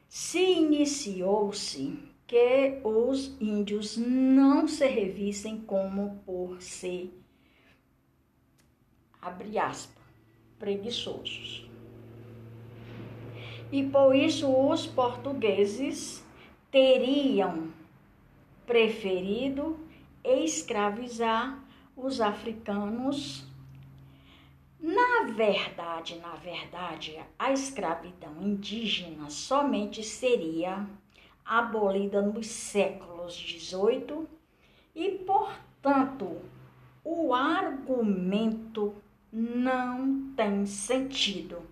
[0.06, 7.10] se iniciou-se que os índios não se revissem como por ser,
[9.22, 10.04] abre aspas,
[10.58, 11.66] preguiçosos.
[13.72, 16.22] E por isso os portugueses
[16.70, 17.72] teriam
[18.66, 19.85] preferido
[20.26, 21.62] escravizar
[21.96, 23.46] os africanos
[24.78, 30.86] na verdade, na verdade, a escravidão indígena somente seria
[31.44, 34.28] abolida nos séculos XVIII
[34.94, 36.40] e, portanto,
[37.02, 38.94] o argumento
[39.32, 41.62] não tem sentido.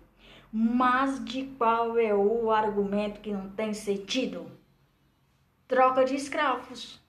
[0.51, 4.45] Mas de qual é o argumento que não tem sentido?
[5.67, 7.01] Troca de escravos.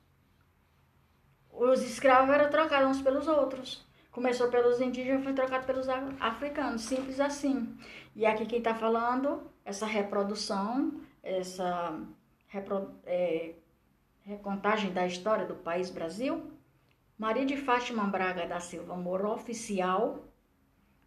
[1.58, 3.82] Os escravos eram trocados uns pelos outros.
[4.12, 5.88] Começou pelos indígenas, foi trocado pelos
[6.20, 7.74] africanos, simples assim.
[8.14, 11.98] E aqui quem está falando, essa reprodução, essa
[12.48, 13.54] repro, é,
[14.22, 16.52] recontagem da história do país Brasil,
[17.16, 20.26] Maria de Fátima Braga da Silva Moro, oficial,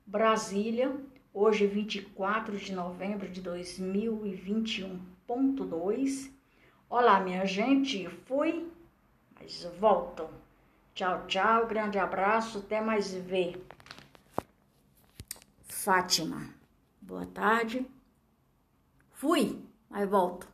[0.03, 0.99] Brasília,
[1.31, 6.31] hoje 24 de novembro de 2021.2.
[6.89, 8.67] Olá, minha gente, fui,
[9.39, 10.38] mas volto.
[10.93, 11.67] Tchau, tchau.
[11.67, 12.59] Grande abraço.
[12.59, 13.65] Até mais ver.
[15.63, 16.53] Fátima.
[17.01, 17.85] Boa tarde.
[19.11, 20.47] Fui, mas volto.